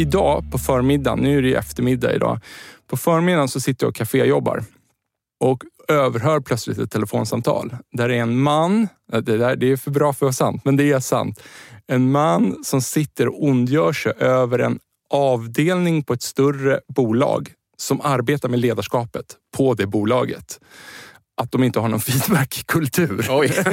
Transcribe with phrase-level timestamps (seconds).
[0.00, 2.40] Idag på förmiddagen, nu är det eftermiddag idag,
[2.86, 4.64] på förmiddagen så sitter jag och kaféjobbar
[5.40, 7.76] och överhör plötsligt ett telefonsamtal.
[7.92, 10.64] Där det är en man, det, där, det är för bra för att vara sant,
[10.64, 11.42] men det är sant.
[11.86, 14.78] En man som sitter och ondgör sig över en
[15.10, 20.60] avdelning på ett större bolag som arbetar med ledarskapet på det bolaget
[21.40, 23.26] att de inte har någon feedbackkultur.
[23.30, 23.52] Oj.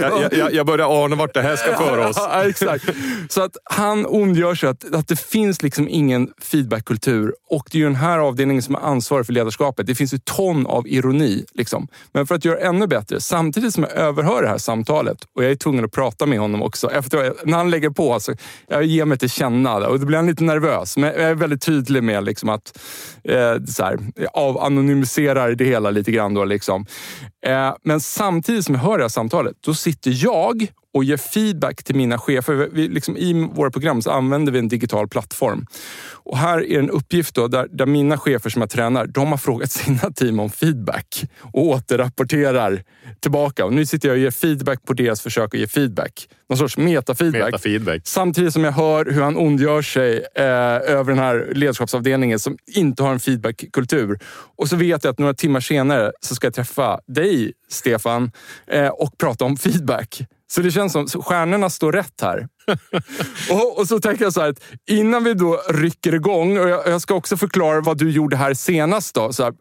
[0.00, 2.16] jag, jag, jag börjar ana vart det här ska föra oss.
[2.16, 2.84] Ja, exakt.
[3.28, 7.80] Så att han ondgör sig att, att det finns liksom ingen feedbackkultur och det är
[7.80, 9.86] ju den här avdelningen som är ansvarig för ledarskapet.
[9.86, 11.44] Det finns ju ton av ironi.
[11.54, 11.88] Liksom.
[12.12, 15.50] Men för att göra ännu bättre, samtidigt som jag överhör det här samtalet och jag
[15.50, 16.90] är tvungen att prata med honom också.
[16.90, 18.34] Efter, när han lägger på, alltså,
[18.68, 20.96] jag ger mig till känna och då blir han lite nervös.
[20.96, 22.78] Men jag är väldigt tydlig med liksom att
[23.24, 23.98] eh, så här,
[24.32, 26.34] av anonym anonymiserar det hela lite grann.
[26.34, 26.86] Då, liksom.
[27.46, 31.84] Eh, men samtidigt som jag hör det här samtalet, då sitter jag och ger feedback
[31.84, 32.68] till mina chefer.
[32.72, 35.66] Vi, liksom, I våra program så använder vi en digital plattform.
[36.10, 39.38] Och här är en uppgift då, där, där mina chefer som jag tränar, de har
[39.38, 42.82] frågat sina team om feedback och återrapporterar
[43.20, 43.64] tillbaka.
[43.64, 46.28] Och nu sitter jag och ger feedback på deras försök att ge feedback.
[46.48, 47.44] Någon sorts metafeedback.
[47.44, 48.00] metafeedback.
[48.04, 53.02] Samtidigt som jag hör hur han ondgör sig eh, över den här ledarskapsavdelningen som inte
[53.02, 54.18] har en feedbackkultur.
[54.56, 58.30] Och så vet jag att några timmar senare så ska jag träffa dig, Stefan,
[58.66, 60.22] eh, och prata om feedback.
[60.50, 62.48] Så det känns som stjärnorna står rätt här.
[63.50, 66.88] och, och, så tänker jag så här att innan vi då rycker igång, och jag,
[66.88, 69.14] jag ska också förklara vad du gjorde här senast.
[69.14, 69.54] Då, så här,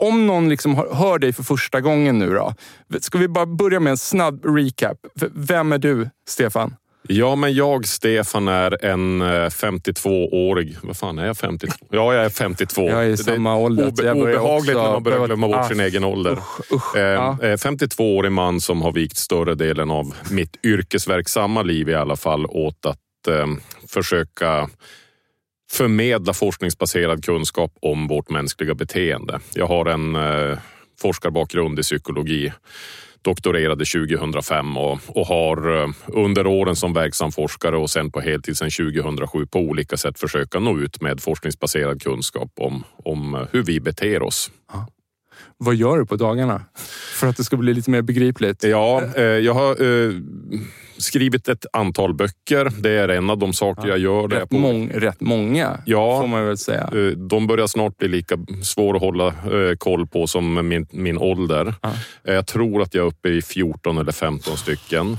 [0.00, 2.54] om någon liksom hör dig för första gången nu då.
[3.00, 4.98] Ska vi bara börja med en snabb recap.
[5.34, 6.74] Vem är du, Stefan?
[7.08, 10.70] Ja, men jag, Stefan, är en 52-årig...
[10.70, 11.36] Eh, vad fan är jag?
[11.36, 11.74] 52?
[11.90, 12.88] Ja, jag är 52.
[12.88, 13.88] Jag är i samma ålder.
[13.88, 16.32] Obe obehagligt när man börjar glömma bort ah, sin egen ålder.
[16.32, 17.36] Usch, usch, eh, ah.
[17.40, 22.86] 52-årig man som har vikt större delen av mitt yrkesverksamma liv i alla fall åt
[22.86, 23.46] att eh,
[23.88, 24.68] försöka
[25.72, 29.40] förmedla forskningsbaserad kunskap om vårt mänskliga beteende.
[29.54, 30.58] Jag har en eh,
[31.00, 32.52] forskarbakgrund i psykologi
[33.22, 38.56] doktorerade 2005 och, och har eh, under åren som verksam forskare och sen på heltid
[38.56, 43.80] sedan 2007 på olika sätt försöka nå ut med forskningsbaserad kunskap om, om hur vi
[43.80, 44.50] beter oss.
[44.72, 44.86] Ja.
[45.58, 46.62] Vad gör du på dagarna
[47.14, 48.64] för att det ska bli lite mer begripligt?
[48.64, 50.12] Ja, eh, jag har eh,
[50.96, 52.72] skrivit ett antal böcker.
[52.78, 53.88] Det är en av de saker ja.
[53.88, 54.28] jag gör.
[54.28, 54.56] Rätt, på...
[54.56, 56.90] mång, rätt många, ja, får man väl säga.
[56.94, 61.18] Eh, de börjar snart bli lika svåra att hålla eh, koll på som min, min
[61.18, 61.74] ålder.
[61.82, 61.92] Ja.
[62.24, 65.18] Eh, jag tror att jag är uppe i 14 eller 15 stycken.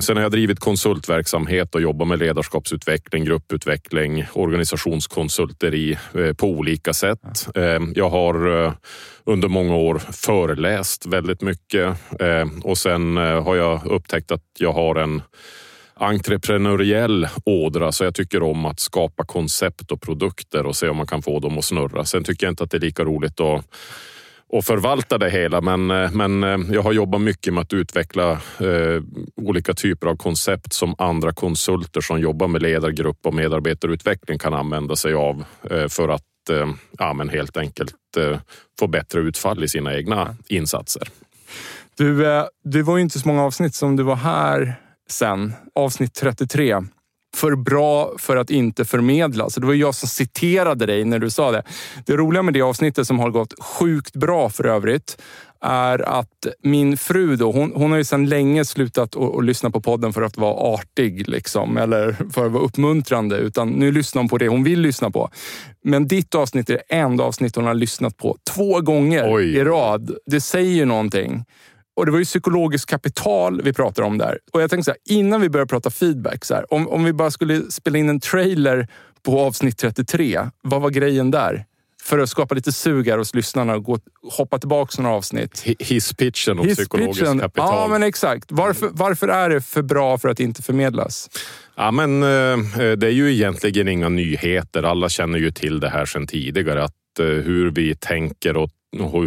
[0.00, 5.98] Sen har jag drivit konsultverksamhet och jobbat med ledarskapsutveckling, grupputveckling, organisationskonsulteri
[6.36, 7.46] på olika sätt.
[7.94, 8.74] Jag har
[9.24, 14.72] under många år föreläst väldigt mycket eh, och sen eh, har jag upptäckt att jag
[14.72, 15.22] har en
[15.94, 21.06] entreprenöriell ådra så jag tycker om att skapa koncept och produkter och se om man
[21.06, 22.04] kan få dem att snurra.
[22.04, 23.64] Sen tycker jag inte att det är lika roligt att
[24.52, 25.60] och förvalta det hela.
[25.60, 29.02] Men, eh, men eh, jag har jobbat mycket med att utveckla eh,
[29.36, 34.96] olika typer av koncept som andra konsulter som jobbar med ledargrupp och medarbetarutveckling kan använda
[34.96, 38.38] sig av eh, för att eh, ja, men helt enkelt eh,
[38.78, 41.08] få bättre utfall i sina egna insatser.
[41.96, 44.74] Du, eh, det var ju inte så många avsnitt som du var här
[45.10, 45.52] sen.
[45.74, 46.76] Avsnitt 33
[47.36, 49.54] för bra för att inte förmedlas.
[49.54, 51.62] Det var jag som citerade dig när du sa det.
[52.06, 55.16] Det roliga med det avsnittet som har gått sjukt bra för övrigt
[55.60, 59.80] är att min fru då, hon, hon har ju sedan länge slutat att lyssna på
[59.80, 63.36] podden för att vara artig liksom, eller för att vara uppmuntrande.
[63.36, 65.30] Utan nu lyssnar hon på det hon vill lyssna på.
[65.84, 69.56] Men ditt avsnitt är det enda avsnitt hon har lyssnat på två gånger Oj.
[69.56, 70.16] i rad.
[70.26, 71.44] Det säger ju någonting.
[72.00, 74.38] Och det var ju psykologiskt kapital vi pratade om där.
[74.52, 77.12] Och jag tänkte så här, innan vi börjar prata feedback, så här, om, om vi
[77.12, 78.88] bara skulle spela in en trailer
[79.22, 80.40] på avsnitt 33.
[80.62, 81.64] Vad var grejen där?
[82.02, 85.66] för att skapa lite sug här hos lyssnarna och gå, hoppa tillbaka några avsnitt.
[85.78, 87.68] Hisspitchen och psykologiskt kapital.
[87.74, 88.52] Ja, men exakt.
[88.52, 91.30] Varför, varför är det för bra för att inte förmedlas?
[91.76, 92.58] Ja, men eh,
[92.96, 94.82] det är ju egentligen inga nyheter.
[94.82, 96.84] Alla känner ju till det här sedan tidigare.
[96.84, 98.70] Att eh, hur vi tänker och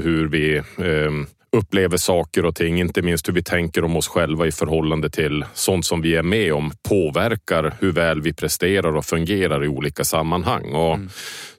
[0.03, 1.11] hur vi eh,
[1.53, 5.45] upplever saker och ting, inte minst hur vi tänker om oss själva i förhållande till
[5.53, 10.03] sånt som vi är med om, påverkar hur väl vi presterar och fungerar i olika
[10.03, 10.73] sammanhang.
[10.73, 11.09] Och mm.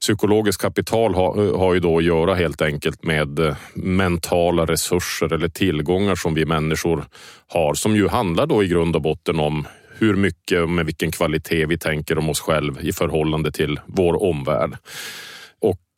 [0.00, 6.14] Psykologiskt kapital har, har ju då att göra helt enkelt med mentala resurser eller tillgångar
[6.14, 7.05] som vi människor
[7.46, 9.67] har, som ju handlar då i grund och botten om
[9.99, 14.23] hur mycket och med vilken kvalitet vi tänker om oss själva i förhållande till vår
[14.23, 14.76] omvärld.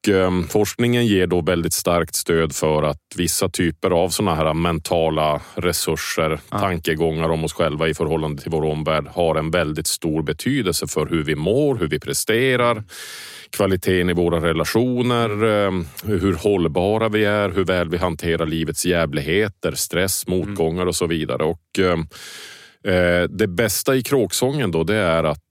[0.09, 5.41] Ehm, forskningen ger då väldigt starkt stöd för att vissa typer av sådana här mentala
[5.55, 6.59] resurser, ja.
[6.59, 11.07] tankegångar om oss själva i förhållande till vår omvärld har en väldigt stor betydelse för
[11.07, 12.85] hur vi mår, hur vi presterar,
[13.51, 19.73] kvaliteten i våra relationer, ehm, hur hållbara vi är, hur väl vi hanterar livets jävligheter,
[19.73, 21.45] stress, motgångar och så vidare.
[21.45, 22.01] Och, ehm,
[22.85, 25.46] eh, det bästa i kråksången då, det är att Eh,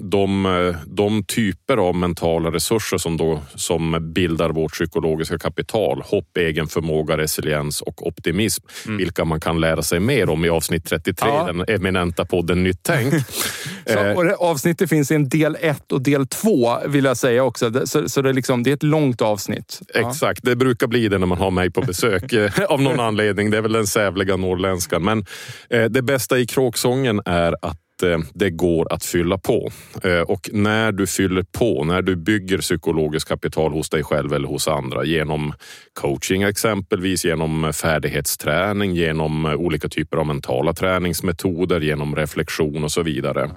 [0.00, 6.36] de, eh, de typer av mentala resurser som, då, som bildar vårt psykologiska kapital, hopp,
[6.36, 8.98] egen förmåga, resiliens och optimism, mm.
[8.98, 11.44] vilka man kan lära sig mer om i avsnitt 33, ja.
[11.46, 13.14] den eminenta podden Nytt Tänk.
[13.86, 17.86] så, det, avsnittet finns i en del 1 och del 2 vill jag säga också.
[17.86, 19.80] Så, så det, är liksom, det är ett långt avsnitt.
[19.94, 20.10] Ja.
[20.10, 23.50] Exakt, det brukar bli det när man har mig på besök eh, av någon anledning.
[23.50, 25.04] Det är väl den sävliga norrländskan.
[25.04, 25.26] Men
[25.70, 29.70] eh, det bästa i kråksången är att Eh, Eh, det går att fylla på.
[30.02, 34.48] Eh, och när du fyller på, när du bygger psykologiskt kapital hos dig själv eller
[34.48, 35.52] hos andra genom
[35.92, 43.50] coaching exempelvis, genom färdighetsträning, genom olika typer av mentala träningsmetoder, genom reflektion och så vidare.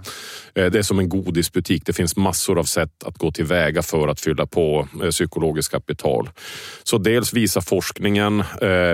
[0.56, 1.86] Eh, det är som en godisbutik.
[1.86, 6.30] Det finns massor av sätt att gå tillväga för att fylla på psykologiskt kapital.
[6.84, 8.44] Så dels visar forskningen,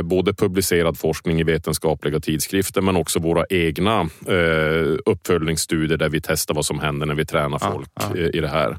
[0.03, 4.09] både publicerad forskning i vetenskapliga tidskrifter men också våra egna
[5.05, 8.21] uppföljningsstudier där vi testar vad som händer när vi tränar folk ja, ja.
[8.21, 8.77] i det här.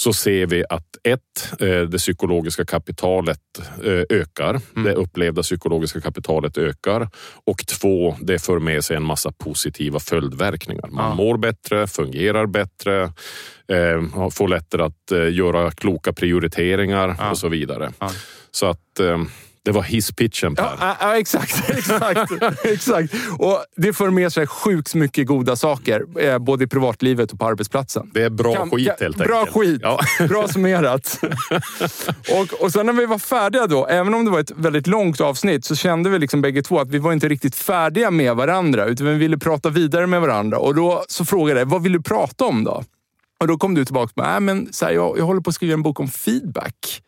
[0.00, 3.40] Så ser vi att ett, eh, det psykologiska kapitalet
[3.84, 4.60] eh, ökar.
[4.76, 4.84] Mm.
[4.84, 7.08] Det upplevda psykologiska kapitalet ökar.
[7.44, 10.88] Och två, det för med sig en massa positiva följdverkningar.
[10.90, 11.14] Man ja.
[11.14, 13.02] mår bättre, fungerar bättre,
[13.68, 17.92] eh, får lättare att göra kloka prioriteringar och så vidare.
[18.50, 19.00] Så att
[19.62, 20.76] det var hisspitchen Per.
[20.80, 21.70] Ja, ja, exakt.
[21.70, 22.32] exakt,
[22.64, 23.14] exakt.
[23.38, 27.46] Och det för med sig sjukt mycket goda saker, eh, både i privatlivet och på
[27.46, 28.10] arbetsplatsen.
[28.14, 29.28] Det är bra kan, skit helt enkelt.
[29.28, 29.80] Bra skit.
[29.82, 30.00] Ja.
[30.28, 31.20] Bra summerat.
[32.30, 35.20] och, och sen när vi var färdiga då, även om det var ett väldigt långt
[35.20, 38.84] avsnitt, så kände vi liksom bägge två att vi var inte riktigt färdiga med varandra,
[38.84, 40.58] utan vi ville prata vidare med varandra.
[40.58, 42.84] Och då så frågade jag, vad vill du prata om då?
[43.40, 45.54] Och då kom du tillbaka med, äh, men så här, jag, jag håller på att
[45.54, 47.02] skriva en bok om feedback.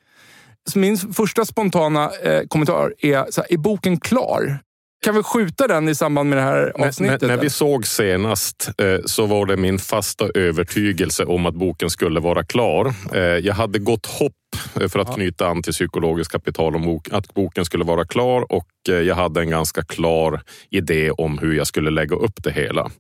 [0.75, 4.59] Min första spontana eh, kommentar är, så här, är boken klar?
[5.05, 7.21] Kan vi skjuta den i samband med det här avsnittet?
[7.21, 11.55] När, när, när vi såg senast eh, så var det min fasta övertygelse om att
[11.55, 12.95] boken skulle vara klar.
[13.15, 14.33] Eh, jag hade gott hopp
[14.81, 18.53] eh, för att knyta an till psykologiskt kapital om bok, att boken skulle vara klar
[18.53, 20.41] och jag hade en ganska klar
[20.71, 22.91] idé om hur jag skulle lägga upp det hela.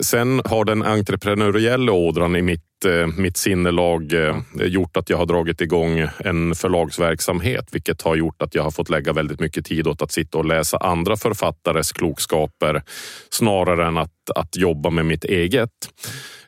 [0.00, 5.26] Sen har den entreprenöriella ådran i mitt Eh, mitt sinnelag eh, gjort att jag har
[5.26, 9.86] dragit igång en förlagsverksamhet, vilket har gjort att jag har fått lägga väldigt mycket tid
[9.86, 12.82] åt att sitta och läsa andra författares klokskaper
[13.30, 15.70] snarare än att, att jobba med mitt eget.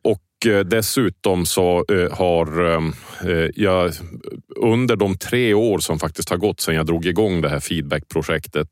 [0.02, 2.82] Och eh, dessutom så har
[3.54, 3.92] jag
[4.56, 8.68] under de tre år som faktiskt har gått sedan jag drog igång det här feedbackprojektet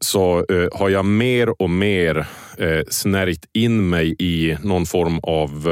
[0.00, 2.26] så har jag mer och mer
[2.88, 5.68] snärjt in mig i någon form av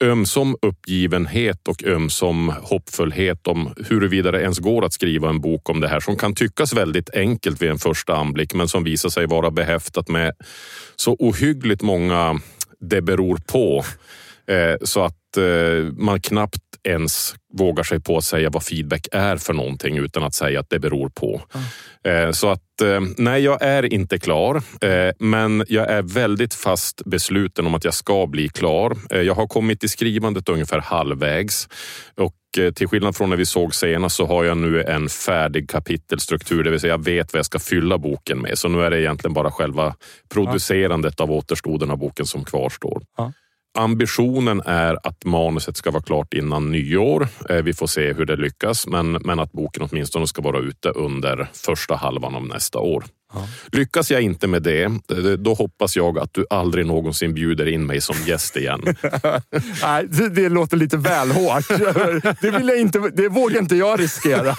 [0.00, 5.80] ömsom uppgivenhet och ömsom hoppfullhet om huruvida det ens går att skriva en bok om
[5.80, 9.26] det här som kan tyckas väldigt enkelt vid en första anblick men som visar sig
[9.26, 10.32] vara behäftat med
[10.96, 12.40] så ohyggligt många
[12.80, 13.84] det beror på
[14.82, 19.52] så att eh, man knappt ens vågar sig på att säga vad feedback är för
[19.52, 21.42] någonting utan att säga att det beror på.
[22.04, 22.32] Mm.
[22.32, 22.62] Så att
[23.16, 24.62] nej, jag är inte klar,
[25.18, 28.96] men jag är väldigt fast besluten om att jag ska bli klar.
[29.10, 31.68] Jag har kommit i skrivandet ungefär halvvägs
[32.16, 32.34] och
[32.74, 36.70] till skillnad från när vi såg senast så har jag nu en färdig kapitelstruktur, det
[36.70, 38.58] vill säga jag vet vad jag ska fylla boken med.
[38.58, 39.94] Så nu är det egentligen bara själva
[40.28, 43.02] producerandet av återstoden av boken som kvarstår.
[43.16, 43.32] Ja.
[43.78, 47.28] Ambitionen är att manuset ska vara klart innan nyår.
[47.50, 50.88] Eh, vi får se hur det lyckas, men, men att boken åtminstone ska vara ute
[50.88, 53.04] under första halvan av nästa år.
[53.34, 53.48] Ja.
[53.72, 54.90] Lyckas jag inte med det,
[55.36, 58.80] då hoppas jag att du aldrig någonsin bjuder in mig som gäst igen.
[59.82, 61.68] Nej, det, det, låter lite väl hårt.
[62.40, 64.54] Det, vill jag inte, det vågar inte jag riskera.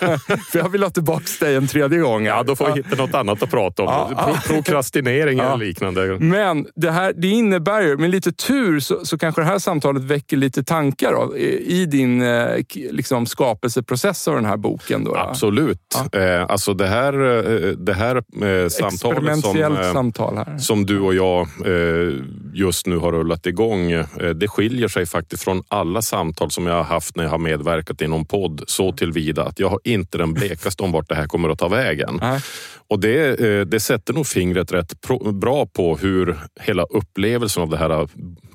[0.51, 2.25] För jag vill ha tillbaka dig en tredje gång.
[2.25, 4.15] Ja, då får vi hitta något annat att prata om.
[4.15, 5.53] Pro prokrastinering ja.
[5.53, 6.17] eller liknande.
[6.19, 10.03] Men det, här, det innebär ju, med lite tur så, så kanske det här samtalet
[10.03, 15.03] väcker lite tankar då, i din eh, liksom, skapelseprocess av den här boken.
[15.03, 15.79] Då, Absolut.
[16.13, 16.19] Ja.
[16.19, 18.23] Eh, alltså det här, eh, det här
[18.67, 20.57] samtalet som, eh, samtal här.
[20.57, 22.13] som du och jag eh,
[22.53, 23.91] just nu har rullat igång.
[23.91, 27.37] Eh, det skiljer sig faktiskt från alla samtal som jag har haft när jag har
[27.37, 31.15] medverkat i någon podd så tillvida att jag har inte den blekaste om vart det
[31.15, 32.19] här kommer att ta vägen.
[32.21, 32.41] Nej.
[32.87, 33.35] Och det,
[33.65, 34.93] det sätter nog fingret rätt
[35.33, 38.07] bra på hur hela upplevelsen av det här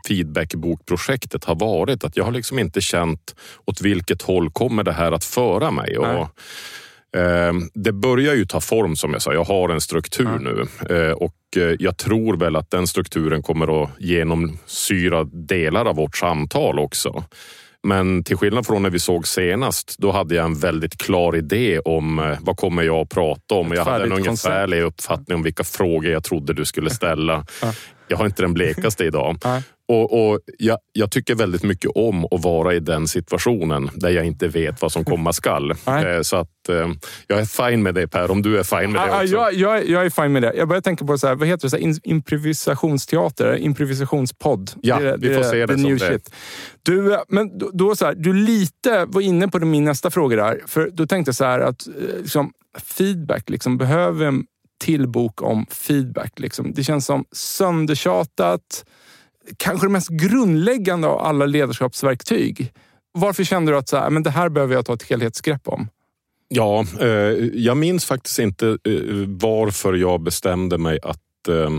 [0.09, 2.05] feedbackbokprojektet har varit.
[2.05, 3.35] Att jag har liksom inte känt
[3.65, 5.99] åt vilket håll kommer det här att föra mig.
[5.99, 6.29] Och
[7.75, 9.33] det börjar ju ta form som jag sa.
[9.33, 10.39] Jag har en struktur ja.
[10.39, 10.67] nu
[10.97, 16.17] eh, och eh, jag tror väl att den strukturen kommer att genomsyra delar av vårt
[16.17, 17.25] samtal också.
[17.83, 21.79] Men till skillnad från när vi såg senast, då hade jag en väldigt klar idé
[21.79, 23.73] om eh, vad kommer jag att prata om.
[23.73, 27.47] Jag hade en ungefärlig uppfattning om vilka frågor jag trodde du skulle ställa.
[28.09, 29.39] Jag har inte den blekaste idag.
[29.89, 34.25] Och, och jag, jag, tycker väldigt mycket om att vara i den situationen där jag
[34.25, 35.75] inte vet vad som komma skall.
[35.87, 36.89] Eh, så att eh,
[37.27, 39.35] jag är fine med det Per, om du är fine med det också.
[39.35, 40.53] Jag, jag, jag är fine med det.
[40.57, 44.71] Jag börjar tänka på så här, vad heter det, så här, improvisationsteater, improvisationspodd.
[44.83, 45.99] Ja, det, vi får det, se det, det som det.
[45.99, 46.35] Shit.
[46.83, 50.61] Du, men då, då, så här, du lite var inne på min nästa fråga där.
[50.67, 52.53] För då tänkte jag så här att eh, liksom,
[52.85, 54.45] feedback, liksom, behöver en
[54.81, 56.39] till bok om feedback.
[56.39, 56.73] Liksom.
[56.73, 58.85] Det känns som söndertjatat
[59.57, 62.73] kanske det mest grundläggande av alla ledarskapsverktyg.
[63.13, 65.89] Varför kände du att så här, men det här behöver jag ta ett helhetsgrepp om?
[66.49, 67.09] Ja, eh,
[67.55, 71.71] jag minns faktiskt inte eh, varför jag bestämde mig att eh,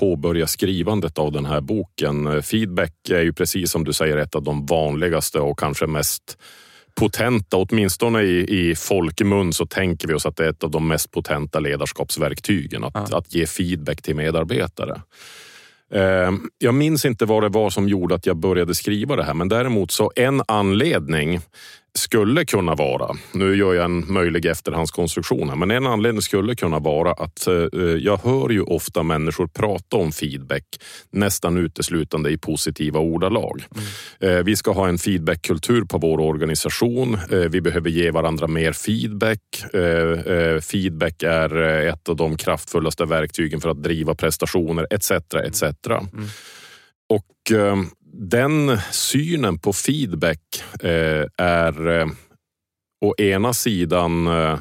[0.00, 2.42] påbörja skrivandet av den här boken.
[2.42, 6.38] Feedback är ju precis som du säger ett av de vanligaste och kanske mest
[6.94, 10.88] potenta, åtminstone i, i folkmun så tänker vi oss att det är ett av de
[10.88, 12.84] mest potenta ledarskapsverktygen.
[12.84, 13.18] Att, ja.
[13.18, 15.00] att ge feedback till medarbetare.
[15.92, 19.34] Eh, jag minns inte vad det var som gjorde att jag började skriva det här,
[19.34, 21.40] men däremot så en anledning
[21.94, 26.78] skulle kunna vara, nu gör jag en möjlig efterhandskonstruktion här, men en anledning skulle kunna
[26.78, 27.54] vara att eh,
[27.98, 30.64] jag hör ju ofta människor prata om feedback
[31.10, 33.64] nästan uteslutande i positiva ordalag.
[33.74, 34.36] Mm.
[34.36, 37.18] Eh, vi ska ha en feedbackkultur på vår organisation.
[37.30, 39.74] Eh, vi behöver ge varandra mer feedback.
[39.74, 41.56] Eh, feedback är
[41.86, 45.10] ett av de kraftfullaste verktygen för att driva prestationer etc.
[45.44, 45.62] etc.
[45.62, 46.08] Mm.
[47.08, 47.26] Och
[48.12, 52.08] den synen på feedback eh, är eh,
[53.04, 54.58] å ena sidan eh,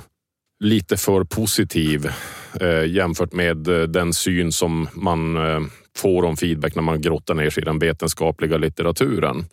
[0.63, 2.10] lite för positiv
[2.62, 5.62] eh, jämfört med eh, den syn som man eh,
[6.01, 9.36] får om feedback när man grottar ner sig i den vetenskapliga litteraturen.
[9.36, 9.48] Mm.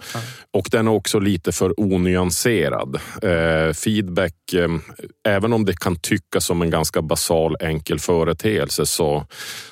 [0.53, 3.00] Och den är också lite för onyanserad.
[3.23, 4.69] Eh, feedback, eh,
[5.29, 9.26] även om det kan tyckas som en ganska basal enkel företeelse så,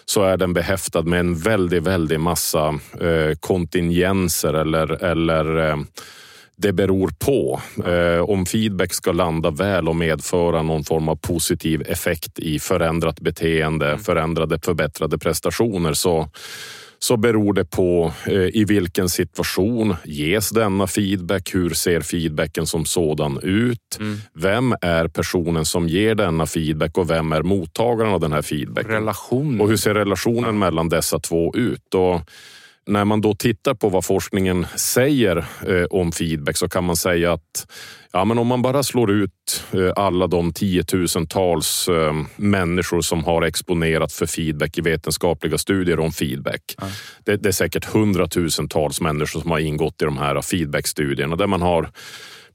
[0.05, 2.69] så är den behäftad med en väldigt, väldigt massa
[3.01, 5.77] eh, kontingenser eller, eller eh,
[6.57, 7.61] det beror på.
[7.87, 13.21] Eh, om feedback ska landa väl och medföra någon form av positiv effekt i förändrat
[13.21, 13.99] beteende, mm.
[13.99, 16.29] förändrade förbättrade prestationer så
[17.05, 21.55] så beror det på eh, i vilken situation ges denna feedback?
[21.55, 23.97] Hur ser feedbacken som sådan ut?
[24.01, 24.19] Mm.
[24.35, 28.91] Vem är personen som ger denna feedback och vem är mottagaren av den här feedbacken?
[28.91, 29.61] Relation.
[29.61, 31.95] Och hur ser relationen mellan dessa två ut?
[31.95, 32.21] Och
[32.87, 35.37] när man då tittar på vad forskningen säger
[35.69, 37.67] eh, om feedback så kan man säga att
[38.13, 43.43] ja, men om man bara slår ut eh, alla de tiotusentals eh, människor som har
[43.43, 46.75] exponerat för feedback i vetenskapliga studier om feedback.
[46.81, 46.87] Ja.
[47.25, 51.63] Det, det, är säkert hundratusentals människor som har ingått i de här feedbackstudierna där man
[51.63, 51.91] har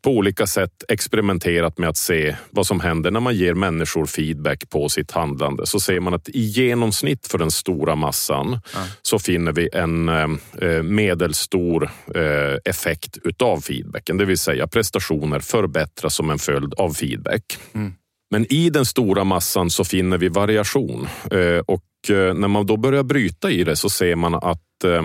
[0.01, 4.70] på olika sätt experimenterat med att se vad som händer när man ger människor feedback
[4.70, 5.68] på sitt handlande.
[5.68, 8.79] Så ser man att i genomsnitt för den stora massan ja.
[9.01, 14.18] så finner vi en eh, medelstor eh, effekt utav feedbacken.
[14.18, 17.58] Det vill säga prestationer förbättras som en följd av feedback.
[17.74, 17.94] Mm.
[18.29, 22.77] Men i den stora massan så finner vi variation eh, och eh, när man då
[22.77, 25.03] börjar bryta i det så ser man att eh,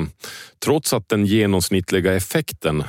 [0.64, 2.84] trots att den genomsnittliga effekten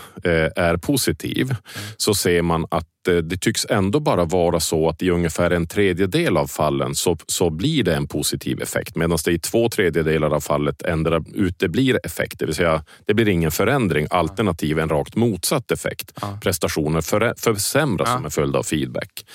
[0.56, 1.56] är positiv
[1.98, 6.38] så ser man att det tycks ändå bara vara så att i ungefär en tredjedel
[6.38, 10.40] av fallen så, så blir det en positiv effekt medan det i två tredjedelar av
[10.40, 12.40] fallet ändrar, uteblir effekt.
[12.40, 16.12] Det vill säga, det blir ingen förändring alternativ en rakt motsatt effekt.
[16.42, 19.26] Prestationer för, försämras som en följd av feedback.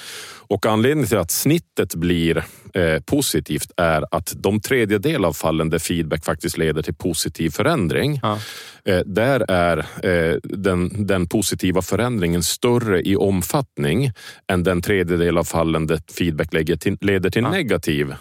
[0.50, 5.78] Och anledningen till att snittet blir eh, positivt är att de tredjedel av fallen där
[5.78, 8.38] feedback faktiskt leder till positiv förändring, ja.
[8.84, 14.12] eh, där är eh, den, den, positiva förändringen större i omfattning
[14.52, 17.50] än den tredjedel av fallen där feedback till, leder till ja.
[17.50, 18.14] negativ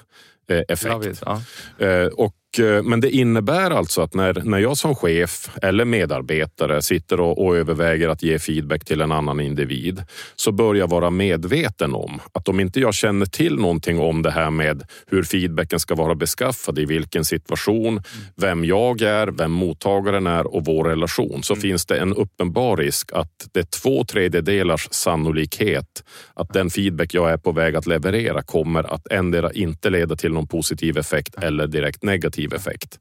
[0.50, 1.24] eh, effekt.
[1.26, 1.42] Ja.
[1.86, 2.36] Eh, och
[2.84, 7.58] men det innebär alltså att när, när jag som chef eller medarbetare sitter och, och,
[7.58, 10.04] överväger att ge feedback till en annan individ
[10.36, 14.32] så bör jag vara medveten om att om inte jag känner till någonting om det
[14.32, 18.04] här med hur feedbacken ska vara beskaffad, i vilken situation,
[18.36, 21.62] vem jag är, vem mottagaren är och vår relation så mm.
[21.62, 26.04] finns det en uppenbar risk att det är två tredjedelars sannolikhet
[26.34, 30.32] att den feedback jag är på väg att leverera kommer att ändra inte leda till
[30.32, 33.00] någon positiv effekt eller direkt negativ negativ effekt.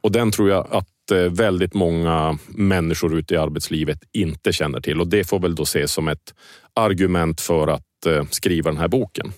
[0.00, 5.00] Och den tror jag att eh, väldigt många människor ute i arbetslivet inte känner till
[5.00, 6.34] och det får väl då ses som ett
[6.74, 9.32] argument för att eh, skriva den här boken.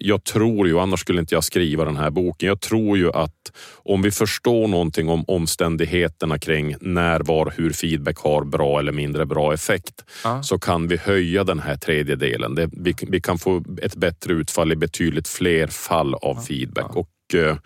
[0.00, 2.48] Jag tror ju, annars skulle inte jag skriva den här boken.
[2.48, 3.52] Jag tror ju att
[3.84, 9.26] om vi förstår någonting om omständigheterna kring när, var, hur feedback har bra eller mindre
[9.26, 10.42] bra effekt ja.
[10.42, 12.54] så kan vi höja den här tredjedelen.
[12.54, 16.42] Det, vi, vi kan få ett bättre utfall i betydligt fler fall av ja.
[16.48, 17.56] feedback och Eh,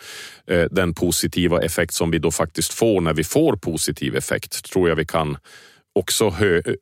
[0.46, 4.88] eh, den positiva effekt som vi då faktiskt får när vi får positiv effekt tror
[4.88, 5.36] jag vi kan
[5.94, 6.34] också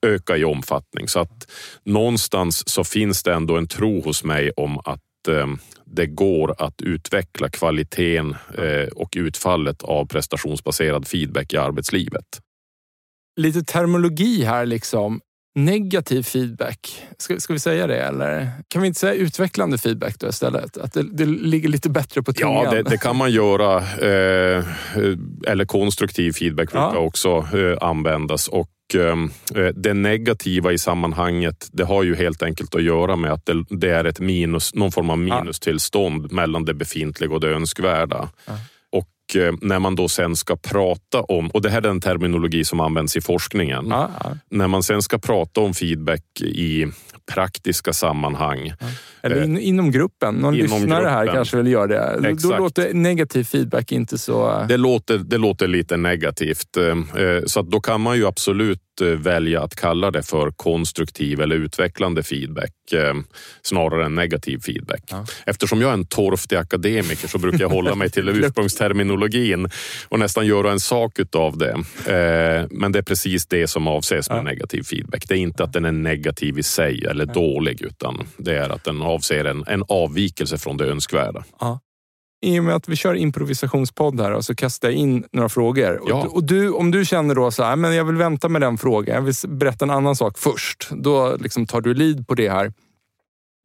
[0.02, 1.08] öka i omfattning.
[1.08, 1.50] Så att
[1.84, 5.46] någonstans så finns det ändå en tro hos mig om att eh,
[5.84, 8.36] det går att utveckla kvaliteten
[8.94, 12.24] och utfallet av prestationsbaserad feedback i arbetslivet.
[13.36, 15.20] Lite termologi här liksom
[15.54, 17.06] negativ feeedback.
[17.18, 18.50] Ska, ska, vi säga det eller?
[18.68, 20.76] Kan vi inte säga utvecklande feedback då istället?
[20.76, 22.64] Att det, det ligger lite bättre på tungan.
[22.64, 23.76] Ja, det, det kan man göra.
[23.78, 24.64] Eh,
[25.46, 26.98] eller konstruktiv feedback brukar ja.
[26.98, 28.48] också eh, användas.
[28.48, 33.46] Och eh, det negativa i sammanhanget, det har ju helt enkelt att göra med att
[33.46, 36.34] det, det är ett minus, någon form av minustillstånd ja.
[36.34, 38.28] mellan det befintliga och det önskvärda.
[38.46, 38.52] Ja.
[39.36, 42.80] Eh, när man då sen ska prata om, och det här är den terminologi som
[42.80, 43.86] används i forskningen.
[43.90, 44.36] Ja, ja.
[44.50, 46.86] När man sen ska prata om feedback i
[47.34, 48.72] praktiska sammanhang.
[48.80, 48.86] Ja.
[49.22, 50.34] Eller in, inom gruppen.
[50.34, 51.12] Någon inom lyssnare gruppen.
[51.12, 52.28] här kanske vill göra det.
[52.28, 52.42] Exakt.
[52.42, 54.64] Då låter negativ feedback inte så...
[54.68, 56.76] Det låter, det låter lite negativt.
[56.76, 61.56] Eh, så då kan man ju absolut eh, välja att kalla det för konstruktiv eller
[61.56, 62.70] utvecklande feedback
[63.62, 65.02] snarare än negativ feedback.
[65.10, 65.26] Ja.
[65.46, 69.68] Eftersom jag är en torftig akademiker så brukar jag hålla mig till ursprungsterminologin
[70.08, 71.76] och nästan göra en sak av det.
[72.70, 74.42] Men det är precis det som avses med ja.
[74.42, 75.28] negativ feedback.
[75.28, 78.84] Det är inte att den är negativ i sig eller dålig utan det är att
[78.84, 81.44] den avser en, en avvikelse från det önskvärda.
[81.60, 81.80] Ja.
[82.42, 86.00] I och med att vi kör improvisationspodd här så kastar jag in några frågor.
[86.06, 86.26] Ja.
[86.30, 89.14] Och, du, om du känner då så här, men jag vill vänta med den frågan.
[89.14, 90.88] Jag vill berätta en annan sak först.
[90.90, 92.72] Då liksom tar du lead på det här.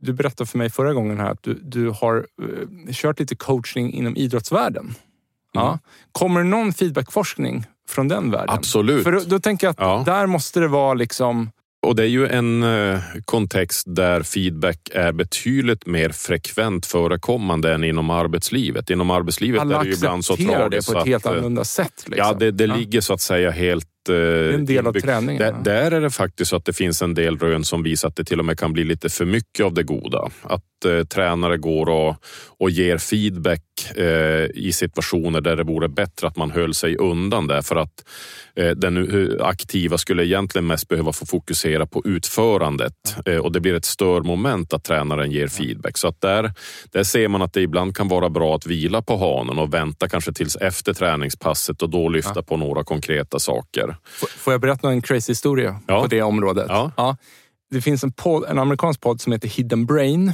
[0.02, 3.94] Du berättade för mig förra gången här att du, du har uh, kört lite coaching
[3.94, 4.84] inom idrottsvärlden.
[4.84, 4.96] Mm.
[5.54, 5.80] Ja.
[6.12, 8.56] Kommer det någon feedbackforskning från den världen?
[8.56, 9.04] Absolut.
[9.04, 10.04] För då, då tänker jag att ja.
[10.06, 11.52] där måste det vara liksom
[11.86, 17.84] och det är ju en eh, kontext där feedback är betydligt mer frekvent förekommande än
[17.84, 18.90] inom arbetslivet.
[18.90, 20.56] Inom arbetslivet Alla är det ju ibland så tragiskt.
[20.56, 22.06] Alla det på ett helt att, eh, annorlunda sätt.
[22.06, 22.18] Liksom.
[22.18, 22.76] Ja, det, det ja.
[22.76, 25.40] ligger så att säga helt en del av träningen.
[25.40, 28.16] Där, där, är det faktiskt så att det finns en del rön som visar att
[28.16, 30.30] det till och med kan bli lite för mycket av det goda.
[30.42, 32.16] Att eh, tränare går och,
[32.60, 33.62] och ger feedback
[33.96, 38.04] eh, i situationer där det vore bättre att man höll sig undan därför att
[38.56, 43.60] eh, den eh, aktiva skulle egentligen mest behöva få fokusera på utförandet eh, och det
[43.60, 45.98] blir ett störmoment att tränaren ger feedback.
[45.98, 46.52] Så att där,
[46.92, 50.10] där ser man att det ibland kan vara bra att vila på hanen och vänta
[50.10, 52.42] kanske tills efter träningspasset och då lyfta ja.
[52.42, 53.95] på några konkreta saker.
[54.38, 56.02] Får jag berätta en crazy historia ja.
[56.02, 56.66] på det området?
[56.70, 56.92] Ja.
[56.98, 57.18] ja.
[57.72, 60.34] Det finns en, podd, en amerikansk podd som heter Hidden Brain.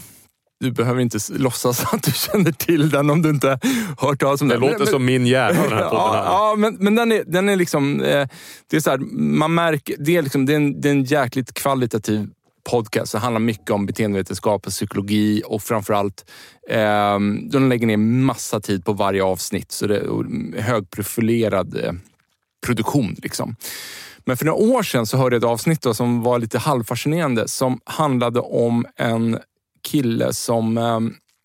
[0.59, 3.59] du behöver inte låtsas att du känner till den om du inte
[3.97, 4.61] hört talas om den.
[4.61, 5.79] Det låter men, som min hjärna den här.
[5.91, 8.01] Ja, ja, men, men den är, den är liksom...
[8.01, 8.27] Eh,
[8.69, 9.95] det är så här, man märker...
[9.99, 12.29] Det är, liksom, det, är en, det är en jäkligt kvalitativ
[12.69, 13.11] podcast.
[13.11, 16.25] Det handlar mycket om beteendevetenskap och psykologi och framförallt
[16.69, 17.19] eh,
[17.51, 19.71] de lägger ner massa tid på varje avsnitt.
[19.71, 21.91] Så det är högprofilerad eh,
[22.65, 23.15] produktion.
[23.23, 23.55] Liksom.
[24.25, 27.47] Men för några år sedan så hörde jag ett avsnitt då, som var lite halvfascinerande
[27.47, 29.39] som handlade om en
[29.83, 30.99] kille som eh,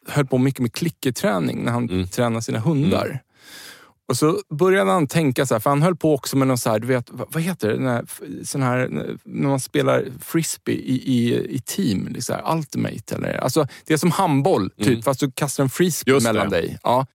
[0.09, 2.09] höll på mycket med klickerträning när han mm.
[2.09, 3.07] tränade sina hundar.
[3.07, 3.18] Mm.
[4.09, 6.70] Och så började han tänka så här, för han höll på också med någon så
[6.70, 7.90] här, du vet, vad heter det?
[7.90, 8.05] Här,
[8.44, 8.88] sån här,
[9.24, 13.35] när man spelar frisbee i, i, i team, liksom, ultimate eller?
[13.35, 15.02] Alltså, det är som handboll, typ, mm.
[15.02, 16.57] fast du kastar en frisbee Just mellan det.
[16.57, 16.79] dig.
[16.83, 17.07] Ja.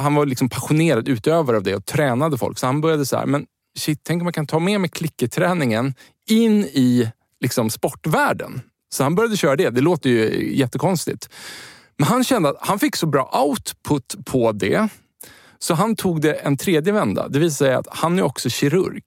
[0.00, 2.58] Han var liksom passionerad utövare av det och tränade folk.
[2.58, 3.46] Så han började så här, men
[3.78, 5.94] shit, tänk om man kan ta med mig klickerträningen
[6.28, 8.60] in i liksom, sportvärlden.
[8.92, 9.70] Så han började köra det.
[9.70, 11.28] Det låter ju jättekonstigt.
[11.96, 14.88] Men han kände att han fick så bra output på det
[15.58, 17.28] så han tog det en tredje vända.
[17.28, 19.02] Det visar sig att han är också kirurg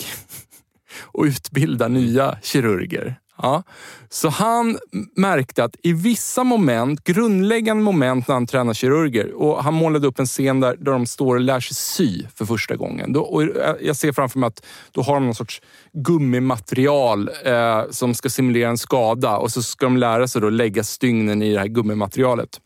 [1.01, 3.19] och utbildar nya kirurger.
[3.41, 3.63] Ja.
[4.09, 4.79] Så han
[5.15, 10.19] märkte att i vissa moment, grundläggande moment när han tränar kirurger och han målade upp
[10.19, 13.13] en scen där, där de står och lär sig sy för första gången.
[13.13, 13.43] Då, och
[13.81, 15.61] jag ser framför mig att då har de någon sorts
[15.93, 20.83] gummimaterial eh, som ska simulera en skada och så ska de lära sig att lägga
[20.83, 22.59] stygnen i det här gummimaterialet.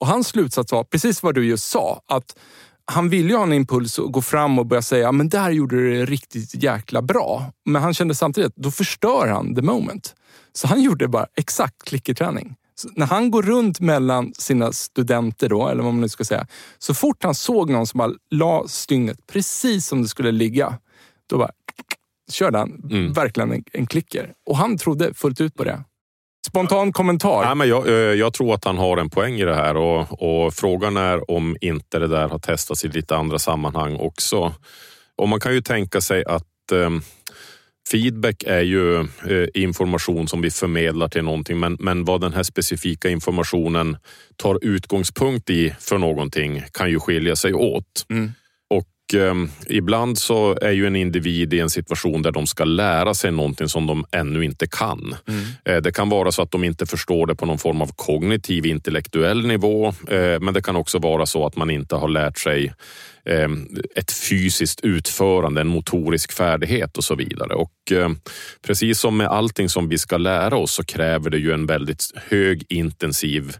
[0.00, 2.02] Och hans slutsats var precis vad du just sa.
[2.06, 2.36] att
[2.92, 5.76] han ville ju ha en impuls att gå fram och börja säga men där gjorde
[5.76, 7.52] du det riktigt jäkla bra.
[7.64, 10.14] Men han kände samtidigt att då förstör han the moment.
[10.52, 12.56] Så han gjorde bara exakt klickerträning.
[12.74, 16.46] Så när han går runt mellan sina studenter, då, eller vad man nu ska säga,
[16.78, 20.78] så fort han såg någon som bara la stygnet precis som det skulle ligga,
[21.26, 21.50] då bara
[22.32, 23.12] körde han mm.
[23.12, 24.32] verkligen en, en klicker.
[24.46, 25.84] Och han trodde fullt ut på det.
[26.46, 27.44] Spontan kommentar?
[27.44, 30.22] Nej, men jag, eh, jag, tror att han har en poäng i det här och,
[30.22, 34.54] och, frågan är om inte det där har testats i lite andra sammanhang också.
[35.16, 36.90] Och man kan ju tänka sig att eh,
[37.90, 42.42] Feedback är ju eh, information som vi förmedlar till någonting men, men vad den här
[42.42, 43.96] specifika informationen
[44.36, 48.06] tar utgångspunkt i för någonting kan ju skilja sig åt.
[48.10, 48.32] Mm.
[49.14, 49.34] Eh,
[49.66, 53.68] ibland så är ju en individ i en situation där de ska lära sig någonting
[53.68, 55.16] som de ännu inte kan.
[55.28, 55.44] Mm.
[55.64, 58.66] Eh, det kan vara så att de inte förstår det på någon form av kognitiv
[58.66, 59.88] intellektuell nivå.
[59.88, 62.74] Eh, men det kan också vara så att man inte har lärt sig
[63.24, 67.54] ehm, ett fysiskt utförande, en motorisk färdighet och så vidare.
[67.54, 68.18] Och ehm,
[68.66, 72.12] precis som med allting som vi ska lära oss så kräver det ju en väldigt
[72.14, 73.56] hög intensiv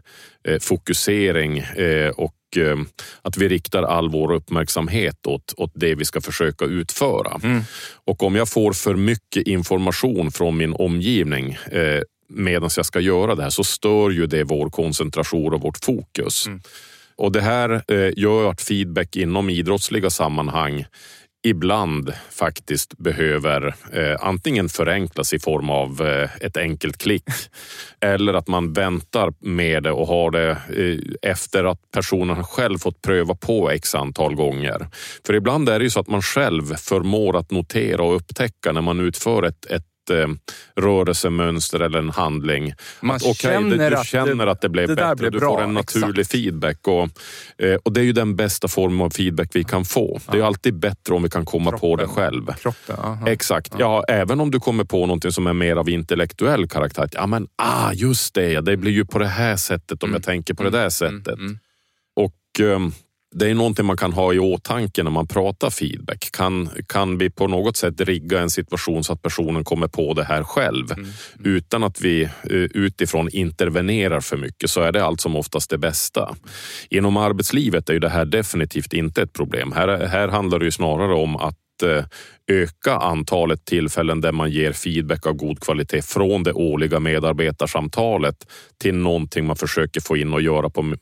[0.59, 2.77] fokusering eh, och Eh,
[3.21, 7.39] att vi riktar all vår uppmärksamhet åt, åt det vi ska försöka utföra.
[7.43, 7.61] Mm.
[8.05, 13.35] Och om jag får för mycket information från min omgivning eh, medan jag ska göra
[13.35, 16.47] det här så stör ju det vår koncentration och vårt fokus.
[16.47, 16.61] Mm.
[17.15, 20.85] Och Det här eh, gör att feedback inom idrottsliga sammanhang
[21.43, 27.23] ibland faktiskt behöver eh, antingen förenklas i form av eh, ett enkelt klick
[28.01, 33.01] eller att man väntar med det och har det eh, efter att personen själv fått
[33.01, 34.87] pröva på x antal gånger.
[35.25, 38.81] För ibland är det ju så att man själv förmår att notera och upptäcka när
[38.81, 40.27] man utför ett, ett eh,
[40.75, 42.73] rörelsemönster eller en handling.
[43.01, 45.15] Man att, okay, känner, det, du känner att, att det blev det bättre.
[45.15, 46.31] Blev du bra, får en naturlig exakt.
[46.31, 46.87] feedback.
[46.87, 47.09] Och,
[47.57, 50.19] eh, och Det är ju den bästa formen av feedback vi kan få.
[50.31, 51.79] Det är alltid bättre om vi kan komma Kroppen.
[51.79, 52.53] på det själv.
[52.61, 53.73] Kroppen, exakt.
[53.79, 54.03] Ja.
[54.07, 57.09] även om du kommer på någonting som är mer av intellektuell karaktär.
[57.11, 58.61] Ja, men ah, just det.
[58.61, 60.15] Det blir ju på det här sättet om mm.
[60.15, 60.91] jag tänker på det där mm.
[60.91, 61.33] sättet.
[61.33, 61.45] Mm.
[61.45, 61.59] mm.
[62.15, 62.93] Och um,
[63.39, 66.29] det är någonting man kan ha i åtanke när man pratar feedback.
[66.31, 70.23] Kan, kan vi på något sätt rigga en situation så att personen kommer på det
[70.23, 71.09] här själv mm.
[71.43, 75.77] Utan att vi eh, utifrån intervenerar för mycket så är det allt som oftast det
[75.77, 76.35] bästa.
[76.89, 79.71] Inom arbetslivet är ju det här definitivt inte ett problem.
[79.71, 82.03] Här, här handlar det ju snarare om att Eh,
[82.49, 88.35] öka antalet tillfällen där man ger feedback av god kvalitet från det årliga medarbetarsamtalet
[88.81, 90.95] till någonting man försöker få in och göra på,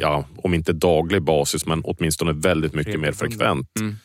[0.00, 3.68] ja, om inte daglig basis, men åtminstone väldigt mycket mer frekvent.
[3.80, 3.96] Mm.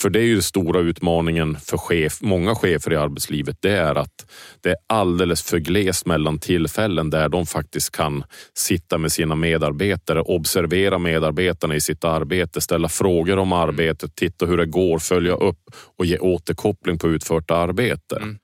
[0.00, 3.56] För det är ju den stora utmaningen för chef, många chefer i arbetslivet.
[3.60, 8.24] Det är att det är alldeles för glest mellan tillfällen där de faktiskt kan
[8.54, 14.56] sitta med sina medarbetare, observera medarbetarna i sitt arbete, ställa frågor om arbetet, titta hur
[14.56, 15.60] det går, följa upp
[15.98, 18.16] och ge återkoppling på utfört arbete.
[18.16, 18.38] Mm.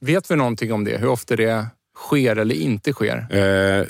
[0.00, 0.98] Vet vi någonting om det?
[0.98, 3.36] Hur ofta det sker eller inte sker?
[3.36, 3.86] Eh,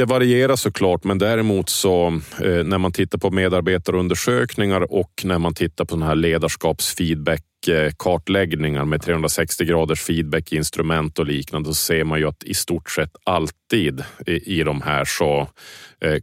[0.00, 2.06] det varierar såklart, men däremot så
[2.42, 8.84] eh, när man tittar på medarbetarundersökningar och när man tittar på sån här ledarskapsfeedback feedback-kartläggningar
[8.84, 14.04] med 360 graders feedback-instrument och liknande så ser man ju att i stort sett alltid
[14.26, 15.48] i, i de här så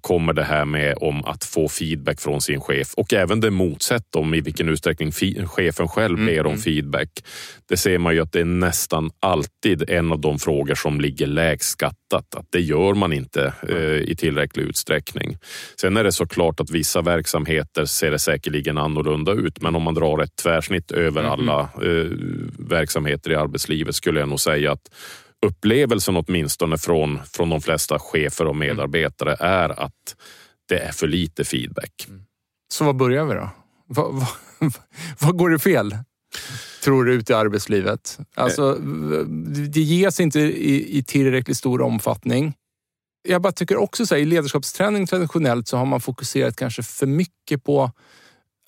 [0.01, 4.15] kommer det här med om att få feedback från sin chef och även det motsatt
[4.15, 5.11] om i vilken utsträckning
[5.47, 6.61] chefen själv ber om mm.
[6.61, 7.09] feedback.
[7.69, 11.27] Det ser man ju att det är nästan alltid en av de frågor som ligger
[11.27, 12.35] lägst skattat.
[12.35, 15.37] Att det gör man inte eh, i tillräcklig utsträckning.
[15.81, 19.93] Sen är det såklart att vissa verksamheter ser det säkerligen annorlunda ut, men om man
[19.93, 21.31] drar ett tvärsnitt över mm.
[21.31, 22.11] alla eh,
[22.59, 24.89] verksamheter i arbetslivet skulle jag nog säga att
[25.45, 28.67] upplevelsen åtminstone från, från de flesta chefer och mm.
[28.67, 30.15] medarbetare är att
[30.65, 32.05] det är för lite feedback.
[32.07, 32.21] Mm.
[32.73, 33.49] Så vad börjar vi då?
[33.87, 34.73] Vad, vad,
[35.19, 35.97] vad går det fel?
[36.83, 38.19] Tror du ute i arbetslivet?
[38.33, 38.73] Alltså,
[39.69, 42.53] det ges inte i, i tillräckligt stor omfattning.
[43.27, 47.07] Jag bara tycker också så här, i ledarskapsträning traditionellt så har man fokuserat kanske för
[47.07, 47.91] mycket på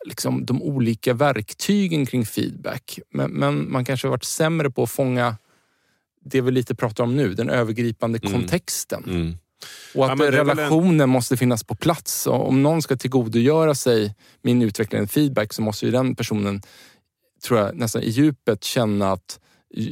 [0.05, 2.99] liksom, de olika verktygen kring feedback.
[3.13, 5.35] Men, men man kanske har varit sämre på att fånga
[6.25, 8.33] det vi lite pratar om nu, den övergripande mm.
[8.33, 9.03] kontexten.
[9.07, 9.37] Mm.
[9.95, 11.09] Och att ja, relationen en...
[11.09, 12.27] måste finnas på plats.
[12.27, 16.61] Och om någon ska tillgodogöra sig min utveckling feedback så måste ju den personen,
[17.43, 19.39] tror jag, nästan i djupet känna att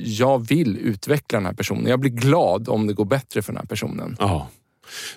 [0.04, 1.86] jag vill utveckla den här personen.
[1.86, 4.16] Jag blir glad om det går bättre för den här personen.
[4.20, 4.50] Ja.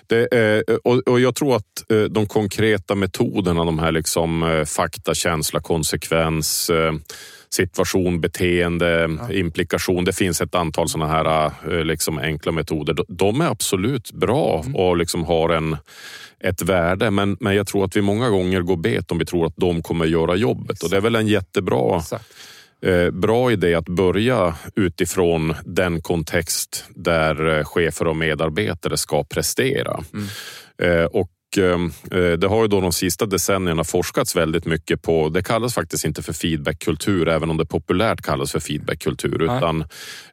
[0.07, 4.65] Det, eh, och, och, jag tror att eh, de konkreta metoderna, de här liksom eh,
[4.65, 6.71] fakta, känsla, konsekvens,
[7.53, 9.33] situation, beteende, ja.
[9.33, 10.05] implikation.
[10.05, 12.95] Det finns ett antal sådana här eh, liksom enkla metoder.
[13.07, 14.75] De är absolut bra mm.
[14.75, 15.77] och liksom har en,
[16.39, 17.11] ett värde.
[17.11, 19.83] Men, men jag tror att vi många gånger går bet om vi tror att de
[19.83, 20.71] kommer göra jobbet.
[20.71, 20.83] Exakt.
[20.83, 22.25] Och det är väl en jättebra Exakt.
[22.85, 30.03] Eh, bra idé att börja utifrån den kontext där eh, chefer och medarbetare ska prestera.
[30.13, 31.07] Mm.
[31.11, 31.29] Och
[32.37, 36.21] det har ju då de sista decennierna forskats väldigt mycket på, det kallas faktiskt inte
[36.21, 39.81] för feedbackkultur, även om det populärt kallas för feedbackkultur, utan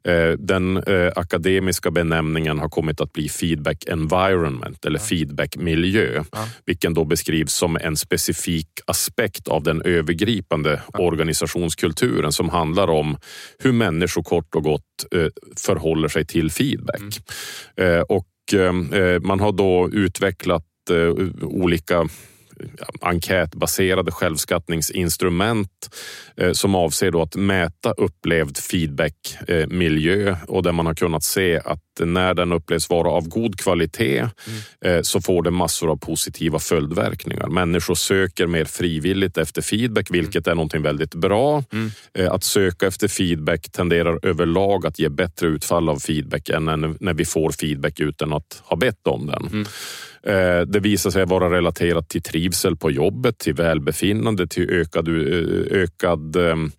[0.04, 6.24] eh, den eh, akademiska benämningen har kommit att bli feedback environment eller feedbackmiljö,
[6.66, 13.16] vilken då beskrivs som en specifik aspekt av den övergripande organisationskulturen som handlar om
[13.58, 14.82] hur människor kort och gott
[15.56, 17.20] förhåller sig till feedback.
[17.76, 18.04] Mm.
[18.08, 18.26] Och
[19.20, 20.67] man har då utvecklat Eh,
[21.42, 22.08] olika
[23.00, 25.96] enkätbaserade självskattningsinstrument
[26.36, 31.80] eh, som avser då att mäta upplevd feedbackmiljö och där man har kunnat se att
[32.00, 35.04] när den upplevs vara av god kvalitet mm.
[35.04, 37.48] så får det massor av positiva följdverkningar.
[37.48, 40.52] Människor söker mer frivilligt efter feedback, vilket mm.
[40.52, 41.64] är någonting väldigt bra.
[41.72, 42.32] Mm.
[42.32, 46.64] Att söka efter feedback tenderar överlag att ge bättre utfall av feedback än
[47.00, 49.66] när vi får feedback utan att ha bett om den.
[50.28, 55.82] Eh, det visar sig vara relaterat till trivsel på jobbet, till välbefinnande, till ökad, eh,
[55.82, 56.70] ökad ehm,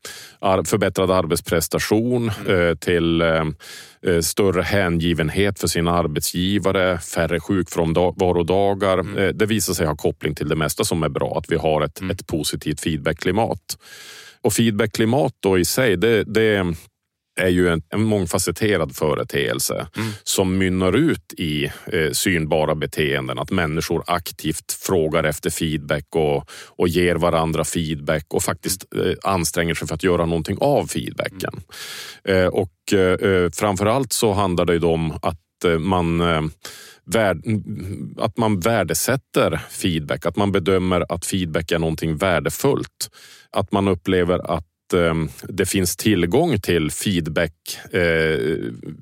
[0.65, 2.69] förbättrad arbetsprestation, mm.
[2.69, 3.23] Eh, till
[4.21, 8.97] större hängivenhet för sina arbetsgivare, färre sjukfrånvarodagar.
[8.97, 9.37] Mm.
[9.37, 12.01] Det visar sig ha koppling till det mesta som är bra, att vi har ett,
[12.01, 12.11] mm.
[12.11, 13.77] ett positivt feedbackklimat.
[14.41, 16.73] Och feedbackklimat då i sig, det, det
[17.39, 20.09] är ju en, en mångfacetterad företeelse mm.
[20.23, 23.39] som mynnar ut i eh, synbara beteenden.
[23.39, 29.73] Att människor aktivt frågar efter feedback och, och ger varandra feedback och faktiskt eh, anstränger
[29.73, 31.61] sig för att göra någonting av feedbacken.
[32.23, 32.43] Mm.
[32.43, 36.21] Eh, och eh, eh framförallt så handlar det ju om att eh, man
[38.17, 43.09] att man värdesätter feedback, att man bedömer att feedback är någonting värdefullt.
[43.51, 44.68] Att man upplever att
[45.47, 47.53] det finns tillgång till feedback,
[47.91, 48.39] eh,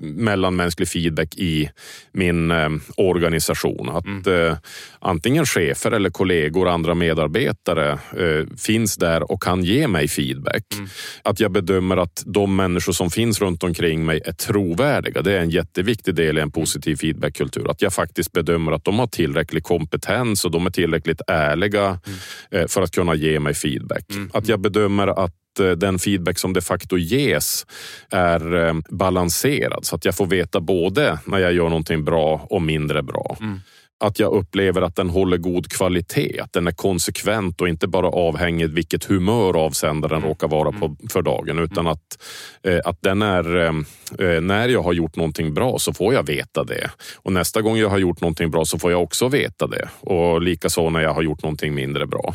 [0.00, 1.70] mellanmänsklig feedback i
[2.12, 3.88] min eh, organisation.
[3.88, 4.46] Att mm.
[4.46, 4.56] eh,
[4.98, 10.64] antingen chefer eller kollegor, andra medarbetare eh, finns där och kan ge mig feedback.
[10.74, 10.88] Mm.
[11.22, 15.22] Att jag bedömer att de människor som finns runt omkring mig är trovärdiga.
[15.22, 17.70] Det är en jätteviktig del i en positiv feedbackkultur.
[17.70, 22.18] Att jag faktiskt bedömer att de har tillräcklig kompetens och de är tillräckligt ärliga mm.
[22.50, 24.04] Eh, för att kunna ge mig feedback.
[24.10, 24.30] Mm.
[24.34, 27.66] Att jag bedömer att Eh, den feedback som de facto ges
[28.10, 32.62] är eh, balanserad så att jag får veta både när jag gör någonting bra och
[32.62, 33.36] mindre bra.
[33.40, 33.60] Mm
[34.00, 38.08] att jag upplever att den håller god kvalitet, att den är konsekvent och inte bara
[38.08, 40.28] avhängig vilket humör avsändaren mm.
[40.28, 40.96] råkar vara på mm.
[41.10, 41.92] för dagen, utan mm.
[41.92, 42.22] att,
[42.62, 46.64] eh, att den är, eh, när jag har gjort någonting bra så får jag veta
[46.64, 46.90] det.
[47.16, 49.88] Och nästa gång jag har gjort någonting bra så får jag också veta det.
[50.00, 52.34] Och likaså när jag har gjort någonting mindre bra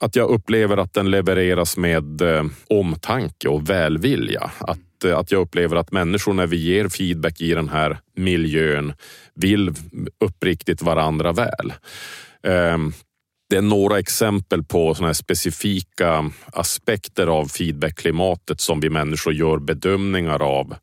[0.00, 4.50] att jag upplever att den levereras med eh, omtanke och välvilja.
[4.58, 8.92] Att, eh, att jag upplever att människor när vi ger feedback i den här miljön
[9.34, 9.72] vill
[10.24, 11.72] uppriktigt varandra väl.
[12.46, 12.78] Eh,
[13.50, 20.42] det är några exempel på såna specifika aspekter av feedbackklimatet som vi människor gör bedömningar
[20.42, 20.74] av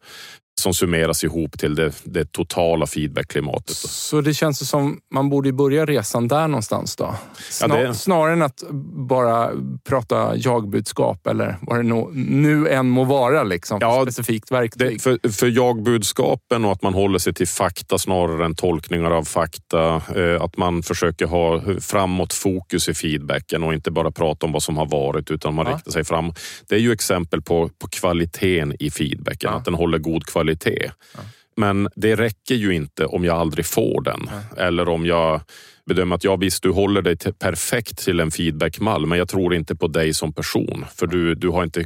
[0.62, 3.76] som summeras ihop till det, det totala feedbackklimatet.
[3.76, 7.16] Så det känns som man borde börja resan där någonstans då?
[7.50, 7.94] Snar, ja, det...
[7.96, 8.64] Snarare än att
[9.10, 9.50] bara
[9.90, 14.94] prata jagbudskap eller vad det no, nu än må vara liksom, ja, specifikt verktyg.
[14.94, 19.24] Det, för, för jagbudskapen och att man håller sig till fakta snarare än tolkningar av
[19.24, 20.02] fakta.
[20.16, 24.64] Eh, att man försöker ha framåt fokus i feedbacken och inte bara prata om vad
[24.64, 25.76] som har varit utan man ja.
[25.76, 26.34] riktar sig fram.
[26.70, 29.58] Det är ju exempel på, på kvaliteten i feedbacken, ja.
[29.58, 30.92] att den håller god kvalitet kvalitet.
[31.14, 31.20] Ja.
[31.56, 34.30] Men det räcker ju inte om jag aldrig får den.
[34.32, 34.64] Ja.
[34.64, 35.42] Eller om jag
[35.86, 39.56] bedömer att ja, visst, du håller dig till, perfekt till en feedbackmall, men jag tror
[39.56, 41.86] inte på dig som person, för du, du har inte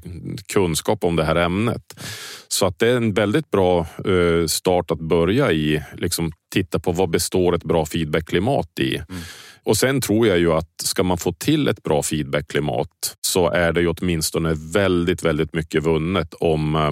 [0.54, 2.00] kunskap om det här ämnet.
[2.48, 5.84] Så att det är en väldigt bra uh, start att börja i.
[5.98, 8.96] Liksom, titta på vad består ett bra feedbackklimat i?
[8.96, 9.22] Mm.
[9.64, 13.74] Och sen tror jag ju att ska man få till ett bra feedbackklimat så är
[13.74, 16.92] det ju åtminstone väldigt, väldigt mycket vunnet om uh,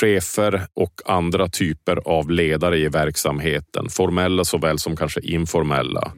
[0.00, 6.12] chefer och andra typer av ledare i verksamheten, formella såväl som kanske informella,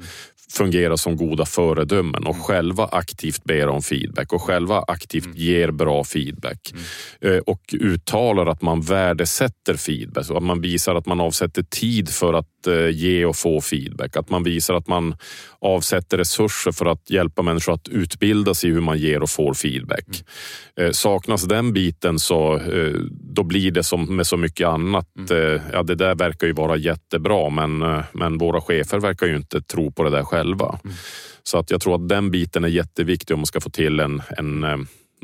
[0.51, 5.37] fungerar som goda föredömen och själva aktivt ber om feedback och själva aktivt mm.
[5.37, 6.85] ger bra feedback mm.
[7.21, 12.09] Eh, och uttalar att man värdesätter feedback och att man visar att man avsätter tid
[12.09, 14.17] för att eh, ge och få feedback.
[14.17, 15.17] Att man visar att man
[15.59, 19.55] avsätter resurser för att hjälpa människor att utbilda sig i hur man ger och får
[19.55, 20.07] feedback.
[20.77, 20.89] Mm.
[20.89, 22.61] Eh, saknas den biten så
[23.11, 25.07] då blir det som med så mycket annat.
[25.31, 25.61] Mm.
[25.73, 29.93] Ja, det där verkar ju vara jättebra men, men våra chefer verkar ju inte tro
[29.93, 30.79] på det där själva.
[30.85, 30.97] Mm.
[31.43, 34.23] Så att jag tror att den biten är jätteviktig om man ska få till en,
[34.37, 34.77] en eh,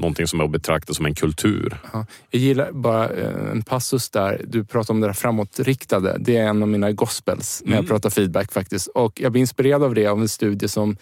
[0.03, 1.79] någonting som är att betrakta som en kultur.
[1.93, 4.41] Ja, jag gillar bara eh, en passus där.
[4.49, 6.17] Du pratar om det där framåtriktade.
[6.21, 7.89] Det är en av mina gospels när jag mm.
[7.89, 8.87] pratar feedback faktiskt.
[8.87, 10.97] Och jag blir inspirerad av det av en studie som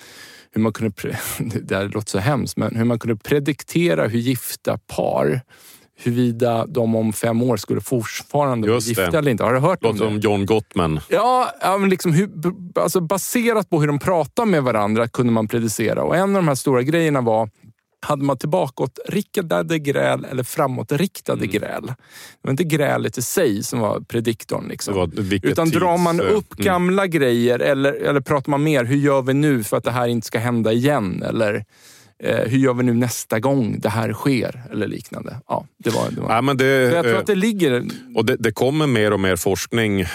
[0.53, 0.93] hur man kunde,
[1.63, 5.41] det här låter så hemskt, men hur man kunde prediktera hur gifta par
[6.03, 9.45] huruvida de om fem år skulle fortfarande vara gifta eller inte.
[9.45, 10.23] Har du hört Låter om det?
[10.23, 11.01] som John Gottman.
[11.09, 12.31] Ja, ja men liksom hur,
[12.75, 16.03] alltså baserat på hur de pratar med varandra kunde man predicera.
[16.03, 17.51] Och en av de här stora grejerna var
[18.01, 21.51] hade man tillbakåtriktade gräl eller framåtriktade mm.
[21.51, 21.87] gräl.
[21.87, 21.95] Det
[22.43, 24.69] var inte grälet i sig som var prediktorn.
[24.69, 25.13] Liksom.
[25.43, 25.79] Utan tids...
[25.79, 26.65] drar man upp mm.
[26.65, 30.09] gamla grejer eller, eller pratar man mer, hur gör vi nu för att det här
[30.09, 31.23] inte ska hända igen?
[31.23, 31.65] Eller
[32.23, 34.63] eh, hur gör vi nu nästa gång det här sker?
[34.71, 35.37] Eller liknande.
[35.49, 36.35] Ja, det var, det var.
[36.35, 37.85] Ja, men det, jag tror att det ligger...
[38.15, 40.07] Och det, det kommer mer och mer forskning eh,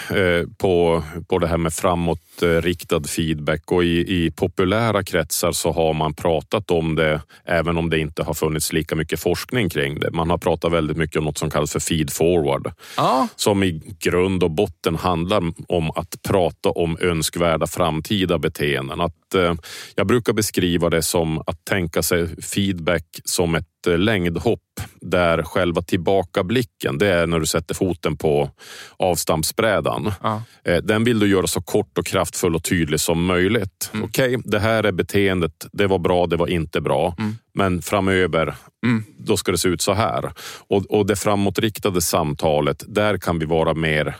[0.58, 6.14] på, på det här med framåtriktad feedback och i, i populära kretsar så har man
[6.14, 10.10] pratat om det även om det inte har funnits lika mycket forskning kring det.
[10.10, 12.72] Man har pratat väldigt mycket om något som kallas för feed forward.
[12.96, 13.28] Ja.
[13.36, 19.00] Som i grund och botten handlar om att prata om önskvärda framtida beteenden.
[19.00, 19.54] Att, eh, Eh,
[19.94, 24.60] jag brukar beskriva det som att tänka sig feedback som ett längdhopp
[25.00, 28.50] där själva tillbakablicken, det är när du sätter foten på
[28.96, 30.12] avstampsbrädan.
[30.22, 30.42] Ja.
[30.64, 33.90] Eh, den vill du göra så kort och kraftfull och tydlig som möjligt.
[33.92, 34.04] Mm.
[34.04, 35.66] Okej, okay, det här är beteendet.
[35.72, 37.14] Det var bra, det var inte bra.
[37.18, 37.36] Mm.
[37.54, 38.54] Men framöver,
[38.86, 39.04] mm.
[39.18, 40.32] då ska det se ut så här.
[40.68, 44.14] Och, och det framåtriktade samtalet, där kan vi vara mer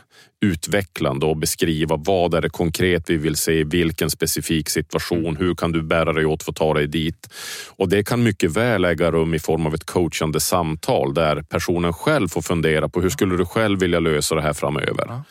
[0.45, 5.35] utvecklande och beskriva vad är det konkret vi vill se i vilken specifik situation.
[5.35, 7.29] Hur kan du bära dig åt för att ta dig dit?
[7.69, 11.93] Och det kan mycket väl äga rum i form av ett coachande samtal där personen
[11.93, 15.05] själv får fundera på hur skulle du själv vilja lösa det här framöver?
[15.07, 15.23] Ja.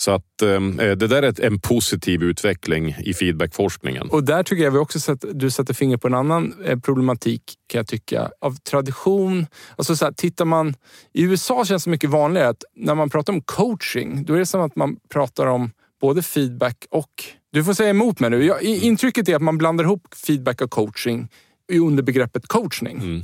[0.00, 0.60] Så att eh,
[0.96, 4.08] det där är en positiv utveckling i feedbackforskningen.
[4.10, 7.42] Och där tycker jag vi också att du sätter fingret på en annan eh, problematik
[7.66, 8.30] kan jag tycka.
[8.40, 9.46] Av tradition.
[9.76, 10.74] Alltså så här, tittar man...
[11.12, 14.46] I USA känns det mycket vanligare att när man pratar om coaching, då är det
[14.46, 17.10] som att man pratar om både feedback och...
[17.52, 18.44] Du får säga emot mig nu.
[18.44, 21.28] Jag, intrycket är att man blandar ihop feedback och coaching
[21.72, 22.96] under begreppet coachning.
[22.96, 23.22] Mm.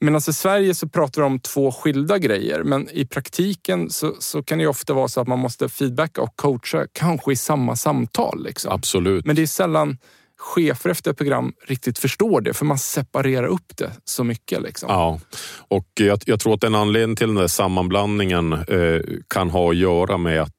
[0.00, 4.14] Medan alltså i Sverige så pratar de om två skilda grejer, men i praktiken så,
[4.18, 7.76] så kan det ofta vara så att man måste feedbacka och coacha, kanske i samma
[7.76, 8.44] samtal.
[8.44, 8.72] Liksom.
[8.72, 9.26] Absolut.
[9.26, 9.98] Men det är sällan
[10.38, 14.62] chefer efter ett program riktigt förstår det, för man separerar upp det så mycket.
[14.62, 14.88] Liksom.
[14.88, 15.20] Ja,
[15.68, 19.76] och jag, jag tror att en anledning till den där sammanblandningen eh, kan ha att
[19.76, 20.57] göra med att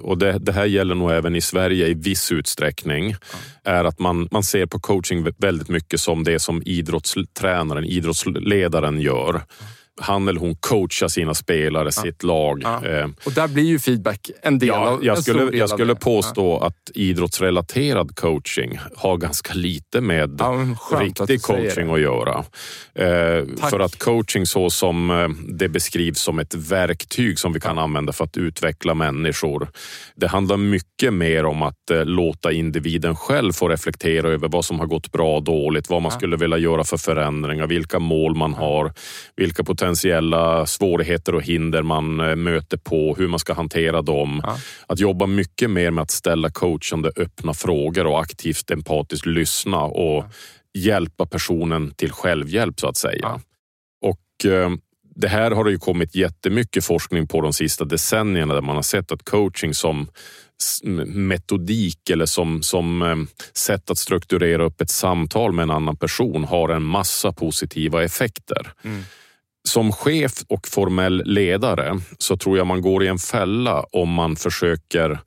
[0.00, 3.16] och det, det, här gäller nog även i Sverige i viss utsträckning, mm.
[3.64, 9.42] är att man, man ser på coaching väldigt mycket som det som idrottstränaren, idrottsledaren gör.
[10.00, 12.02] Han eller hon coachar sina spelare, ja.
[12.02, 12.60] sitt lag.
[12.64, 12.86] Ja.
[12.86, 15.94] Eh, och där blir ju feedback en del ja, av, Jag skulle, del jag skulle
[15.94, 20.40] påstå att idrottsrelaterad coaching har ganska lite med
[21.00, 22.44] riktig att coaching att göra.
[22.94, 27.78] Eh, för att coaching så som eh, det beskrivs som ett verktyg som vi kan
[27.78, 29.68] använda för att utveckla människor.
[30.16, 34.86] Det handlar mycket mer om att låta individen själv få reflektera över vad som har
[34.86, 38.92] gått bra och dåligt, vad man skulle vilja göra för förändringar, vilka mål man har,
[39.36, 39.91] vilka potentiella
[40.66, 44.40] svårigheter och hinder man eh, möter på, hur man ska hantera dem.
[44.44, 44.58] Ja.
[44.86, 50.24] Att jobba mycket mer med att ställa coachande öppna frågor och aktivt empatiskt lyssna och
[50.24, 50.30] ja.
[50.78, 53.20] hjälpa personen till självhjälp så att säga.
[53.22, 53.40] Ja.
[54.02, 54.70] Och eh,
[55.14, 58.82] det här har det ju kommit jättemycket forskning på de sista decennierna där man har
[58.82, 60.08] sett att coaching som
[61.06, 63.16] metodik eller som, som eh,
[63.54, 68.72] sätt att strukturera upp ett samtal med en annan person har en massa positiva effekter.
[68.82, 69.02] Mm.
[69.68, 74.36] Som chef och formell ledare så tror jag man går i en fälla om man
[74.36, 75.20] försöker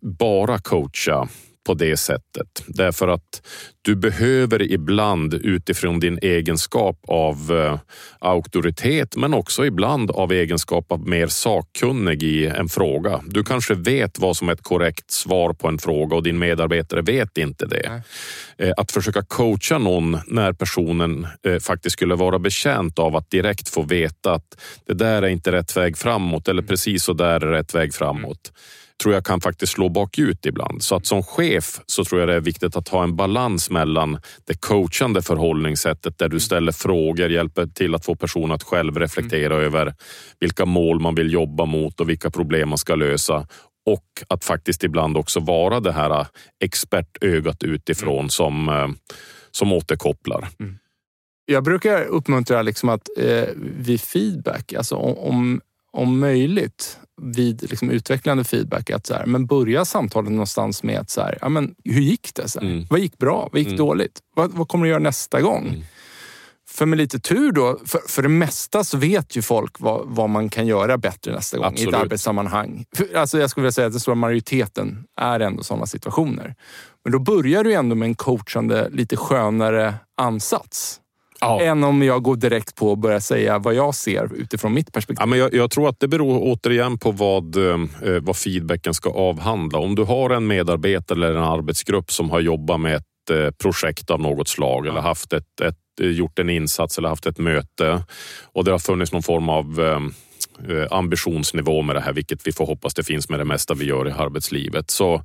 [0.00, 1.28] bara coacha
[1.66, 2.64] på det sättet.
[2.66, 3.42] Därför att
[3.82, 7.78] du behöver ibland utifrån din egenskap av uh,
[8.18, 13.20] auktoritet men också ibland av egenskap av mer sakkunnig i en fråga.
[13.26, 17.02] Du kanske vet vad som är ett korrekt svar på en fråga och din medarbetare
[17.02, 18.02] vet inte det.
[18.62, 23.68] Uh, att försöka coacha någon när personen uh, faktiskt skulle vara bekänt av att direkt
[23.68, 27.52] få veta att det där är inte rätt väg framåt eller precis så där är
[27.52, 28.52] rätt väg framåt
[29.02, 30.82] tror jag kan faktiskt slå bakut ibland.
[30.82, 34.18] Så att som chef så tror jag det är viktigt att ha en balans mellan
[34.46, 39.54] det coachande förhållningssättet där du ställer frågor, hjälper till att få personen att själv reflektera
[39.54, 39.66] mm.
[39.66, 39.94] över
[40.40, 43.46] vilka mål man vill jobba mot och vilka problem man ska lösa
[43.86, 46.26] och att faktiskt ibland också vara det här
[46.64, 48.28] expertögat utifrån mm.
[48.28, 48.88] som, eh,
[49.50, 50.48] som återkopplar.
[50.60, 50.78] Mm.
[51.44, 58.44] Jag brukar uppmuntra liksom att eh, vid feedback, alltså om, om möjligt vid liksom utvecklande
[58.44, 62.00] feedback att så här, men börja samtalet någonstans med att så här, ja, men hur
[62.00, 62.48] gick det?
[62.48, 62.86] Så mm.
[62.90, 63.48] Vad gick bra?
[63.52, 63.78] Vad gick mm.
[63.78, 64.18] dåligt?
[64.34, 65.68] Vad, vad, kommer du göra nästa gång?
[65.68, 65.82] Mm.
[66.68, 70.30] För med lite tur då, för, för det mesta så vet ju folk vad, vad
[70.30, 71.94] man kan göra bättre nästa gång Absolut.
[71.94, 72.84] i ett arbetssammanhang.
[72.96, 76.54] För, alltså jag skulle vilja säga att den stora majoriteten är ändå sådana situationer.
[77.04, 81.00] Men då börjar du ändå med en coachande, lite skönare ansats.
[81.40, 81.60] Ja.
[81.60, 85.20] Än om jag går direkt på och börjar säga vad jag ser utifrån mitt perspektiv.
[85.20, 87.78] Ja, men jag, jag tror att det beror återigen på vad, eh,
[88.20, 89.78] vad feedbacken ska avhandla.
[89.78, 94.10] Om du har en medarbetare eller en arbetsgrupp som har jobbat med ett eh, projekt
[94.10, 94.90] av något slag ja.
[94.90, 98.04] eller haft ett, ett, gjort en insats eller haft ett möte
[98.52, 100.27] och det har funnits någon form av eh, Eh,
[100.90, 104.08] ambitionsnivå med det här, vilket vi får hoppas det finns med det mesta vi gör
[104.08, 105.22] i arbetslivet, så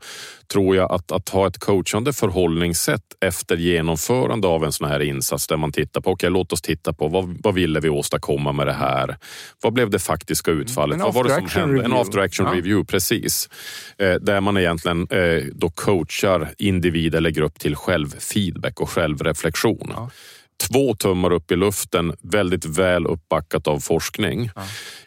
[0.51, 5.47] tror jag att, att ha ett coachande förhållningssätt efter genomförande av en sån här insats
[5.47, 8.51] där man tittar på, okej okay, låt oss titta på vad, vad ville vi åstadkomma
[8.51, 9.17] med det här?
[9.61, 10.63] Vad blev det faktiska mm.
[10.63, 10.99] utfallet?
[10.99, 11.75] vad var det som hände?
[11.75, 11.95] Review.
[11.95, 12.53] En after action ja.
[12.53, 13.49] review, precis.
[13.97, 19.91] Eh, där man egentligen eh, då coachar individ eller grupp till självfeedback och självreflektion.
[19.95, 20.09] Ja
[20.57, 24.49] två tummar upp i luften, väldigt väl uppbackat av forskning.
[24.55, 24.61] Ja.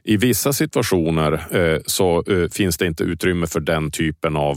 [0.05, 4.57] I vissa situationer eh, så eh, finns det inte utrymme för den typen av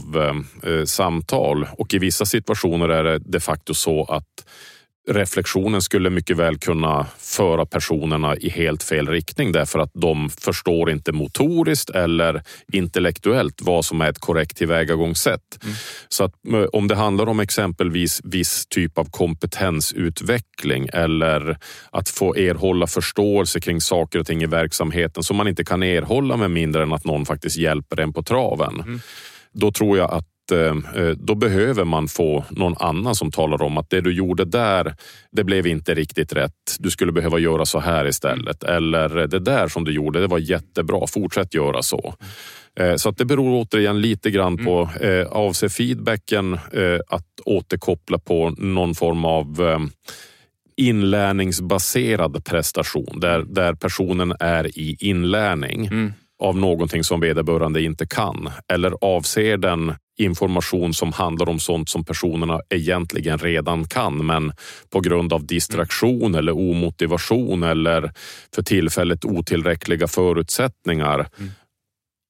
[0.62, 4.46] eh, samtal och i vissa situationer är det de facto så att
[5.10, 10.90] reflektionen skulle mycket väl kunna föra personerna i helt fel riktning därför att de förstår
[10.90, 12.42] inte motoriskt eller
[12.72, 15.58] intellektuellt vad som är ett korrekt tillvägagångssätt.
[15.62, 15.74] Mm.
[16.08, 21.58] Så att eh, om det handlar om exempelvis viss typ av kompetensutveckling eller
[21.90, 26.36] att få erhålla förståelse kring saker och ting i verksamheten som man inte kan erhålla
[26.36, 28.80] med mindre än att någon faktiskt hjälper en på traven.
[28.80, 29.00] Mm.
[29.52, 33.78] Då tror jag att Eh, eh, då behöver man få någon annan som talar om
[33.78, 34.94] att det du gjorde där,
[35.32, 36.76] det blev inte riktigt rätt.
[36.78, 38.62] Du skulle behöva göra så här istället.
[38.62, 41.06] Eller det där som du gjorde, det var jättebra.
[41.06, 42.14] Fortsätt göra så.
[42.80, 45.28] Eh, så att det beror återigen lite grann på, mm.
[45.30, 46.58] avser feedbacken
[47.08, 49.80] att återkoppla på någon form av
[50.76, 55.86] inlärningsbaserad prestation där, där personen är i inlärning.
[55.86, 58.50] Mm av någonting som vederbörande inte kan?
[58.72, 64.52] Eller avser den information som handlar om sånt som personerna egentligen redan kan men
[64.90, 68.12] på grund av distraktion eller omotivation eller
[68.54, 71.50] för tillfället otillräckliga förutsättningar mm.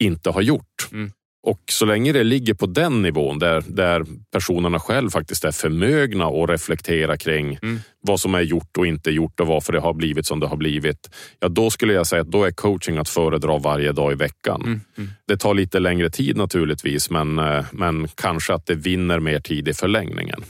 [0.02, 0.88] inte har gjort.
[0.92, 1.12] Mm.
[1.42, 6.26] Och så länge det ligger på den nivån där, där personerna själv faktiskt är förmögna
[6.26, 7.80] att reflektera kring mm.
[8.00, 10.56] vad som är gjort och inte gjort och varför det har blivit som det har
[10.56, 11.10] blivit.
[11.38, 14.62] Ja, då skulle jag säga att då är coaching att föredra varje dag i veckan.
[14.62, 14.80] Mm.
[14.98, 15.10] Mm.
[15.26, 19.68] Det tar lite längre tid naturligtvis, men, eh, men kanske att det vinner mer tid
[19.68, 20.44] i förlängningen.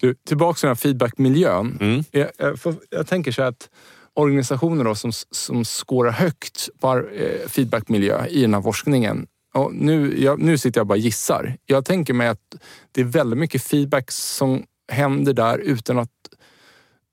[0.00, 1.78] Du, tillbaka till den här feedbackmiljön.
[1.80, 2.04] Mm.
[2.10, 3.68] Jag, jag, jag tänker så att
[4.14, 9.26] organisationer då som, som skårar högt på eh, feedbackmiljö i den här forskningen.
[9.54, 11.56] Och nu, jag, nu sitter jag bara och gissar.
[11.66, 12.54] Jag tänker mig att
[12.92, 16.10] det är väldigt mycket feedback som händer där utan att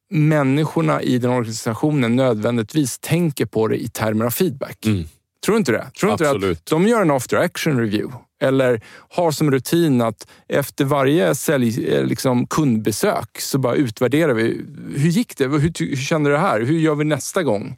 [0.10, 4.86] människorna i den organisationen nödvändigtvis tänker på det i termer av feedback.
[4.86, 5.04] Mm.
[5.46, 5.92] Tror du inte det?
[6.00, 6.58] Tror inte Absolut.
[6.58, 11.88] att de gör en after action review eller har som rutin att efter varje sälj,
[11.88, 14.62] eh, liksom kundbesök så bara utvärderar vi.
[14.96, 15.48] Hur gick det?
[15.48, 16.62] Hur, hur kände du det här?
[16.62, 17.78] Hur gör vi nästa gång?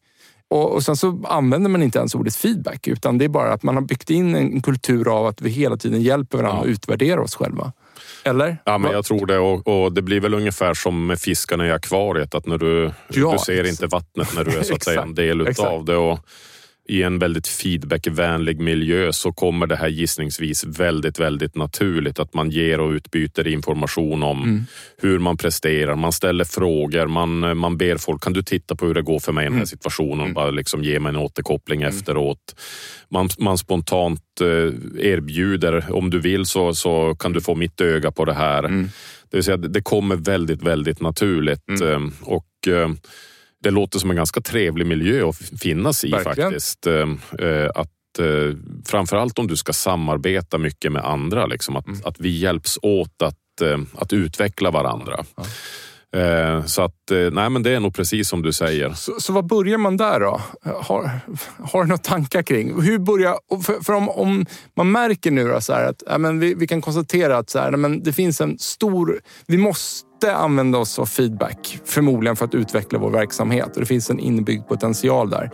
[0.49, 3.63] Och, och, Sen så använder man inte ens ordet feedback utan det är bara att
[3.63, 6.63] man har byggt in en kultur av att vi hela tiden hjälper varandra ja.
[6.63, 7.73] att utvärdera oss själva.
[8.23, 8.57] Eller?
[8.63, 9.37] Ja, men jag tror det.
[9.37, 12.35] Och, och, det blir väl ungefär som med fiskarna i akvariet.
[12.35, 15.15] Att när du, ja, du ser inte vattnet när du är så att säga en
[15.15, 15.95] del utav det.
[15.95, 16.19] Och
[16.89, 22.19] i en väldigt feedbackvänlig miljö så kommer det här gissningsvis väldigt, väldigt naturligt.
[22.19, 24.65] Att man ger och utbyter information om mm.
[24.97, 25.95] hur man presterar.
[25.95, 27.07] Man ställer frågor.
[27.07, 29.53] Man, man ber folk, kan du titta på hur det går för mig i den
[29.53, 29.67] här mm.
[29.67, 30.21] situationen?
[30.21, 30.33] Mm.
[30.33, 31.95] Bara liksom ge mig en återkoppling mm.
[31.95, 32.55] efteråt.
[33.09, 38.11] Man, man spontant eh, erbjuder, om du vill så, så kan du få mitt öga
[38.11, 38.63] på det här.
[38.63, 38.89] Mm.
[39.29, 41.69] Det vill säga, det kommer väldigt, väldigt naturligt.
[41.69, 41.93] Mm.
[41.93, 42.89] Ehm, och eh,
[43.63, 46.51] det låter som en ganska trevlig miljö att finnas i Verkligen.
[46.51, 46.87] faktiskt.
[46.87, 48.55] Ehm, eh, att eh,
[48.85, 51.99] framförallt om du ska samarbeta mycket med andra, liksom, att, mm.
[52.03, 55.25] att vi hjälps åt att, eh, att utveckla varandra.
[55.35, 55.43] Ja.
[56.15, 58.93] Eh, så att, eh, nej men det är nog precis som du säger.
[58.93, 60.41] Så, så vad börjar man där då?
[60.63, 61.09] Har,
[61.71, 62.81] har du några tankar kring?
[62.81, 64.45] Hur börjar, för, för om, om,
[64.75, 67.71] man märker nu då så att ja, men vi, vi kan konstatera att så här,
[67.71, 69.19] men det finns en stor...
[69.47, 73.69] Vi måste måste använda oss av feedback, förmodligen för att utveckla vår verksamhet.
[73.73, 75.51] Och det finns en inbyggd potential där.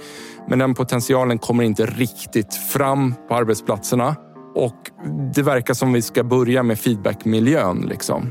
[0.50, 4.16] Men den potentialen kommer inte riktigt fram på arbetsplatserna.
[4.56, 4.78] Och
[5.36, 7.86] det verkar som vi ska börja med feedbackmiljön.
[7.90, 8.30] Liksom.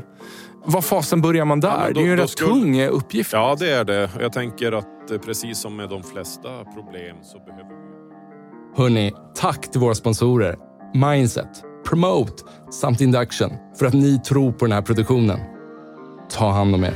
[0.65, 1.69] Vad fasen börjar man där?
[1.69, 2.49] Ja, då, det är ju en rätt skulle...
[2.49, 3.33] tung uppgift.
[3.33, 4.09] Ja, det är det.
[4.19, 8.81] Jag tänker att eh, precis som med de flesta problem så behöver vi...
[8.83, 10.55] Hörni, tack till våra sponsorer
[10.93, 15.39] Mindset, Promote samt Induction för att ni tror på den här produktionen.
[16.29, 16.93] Ta hand om er.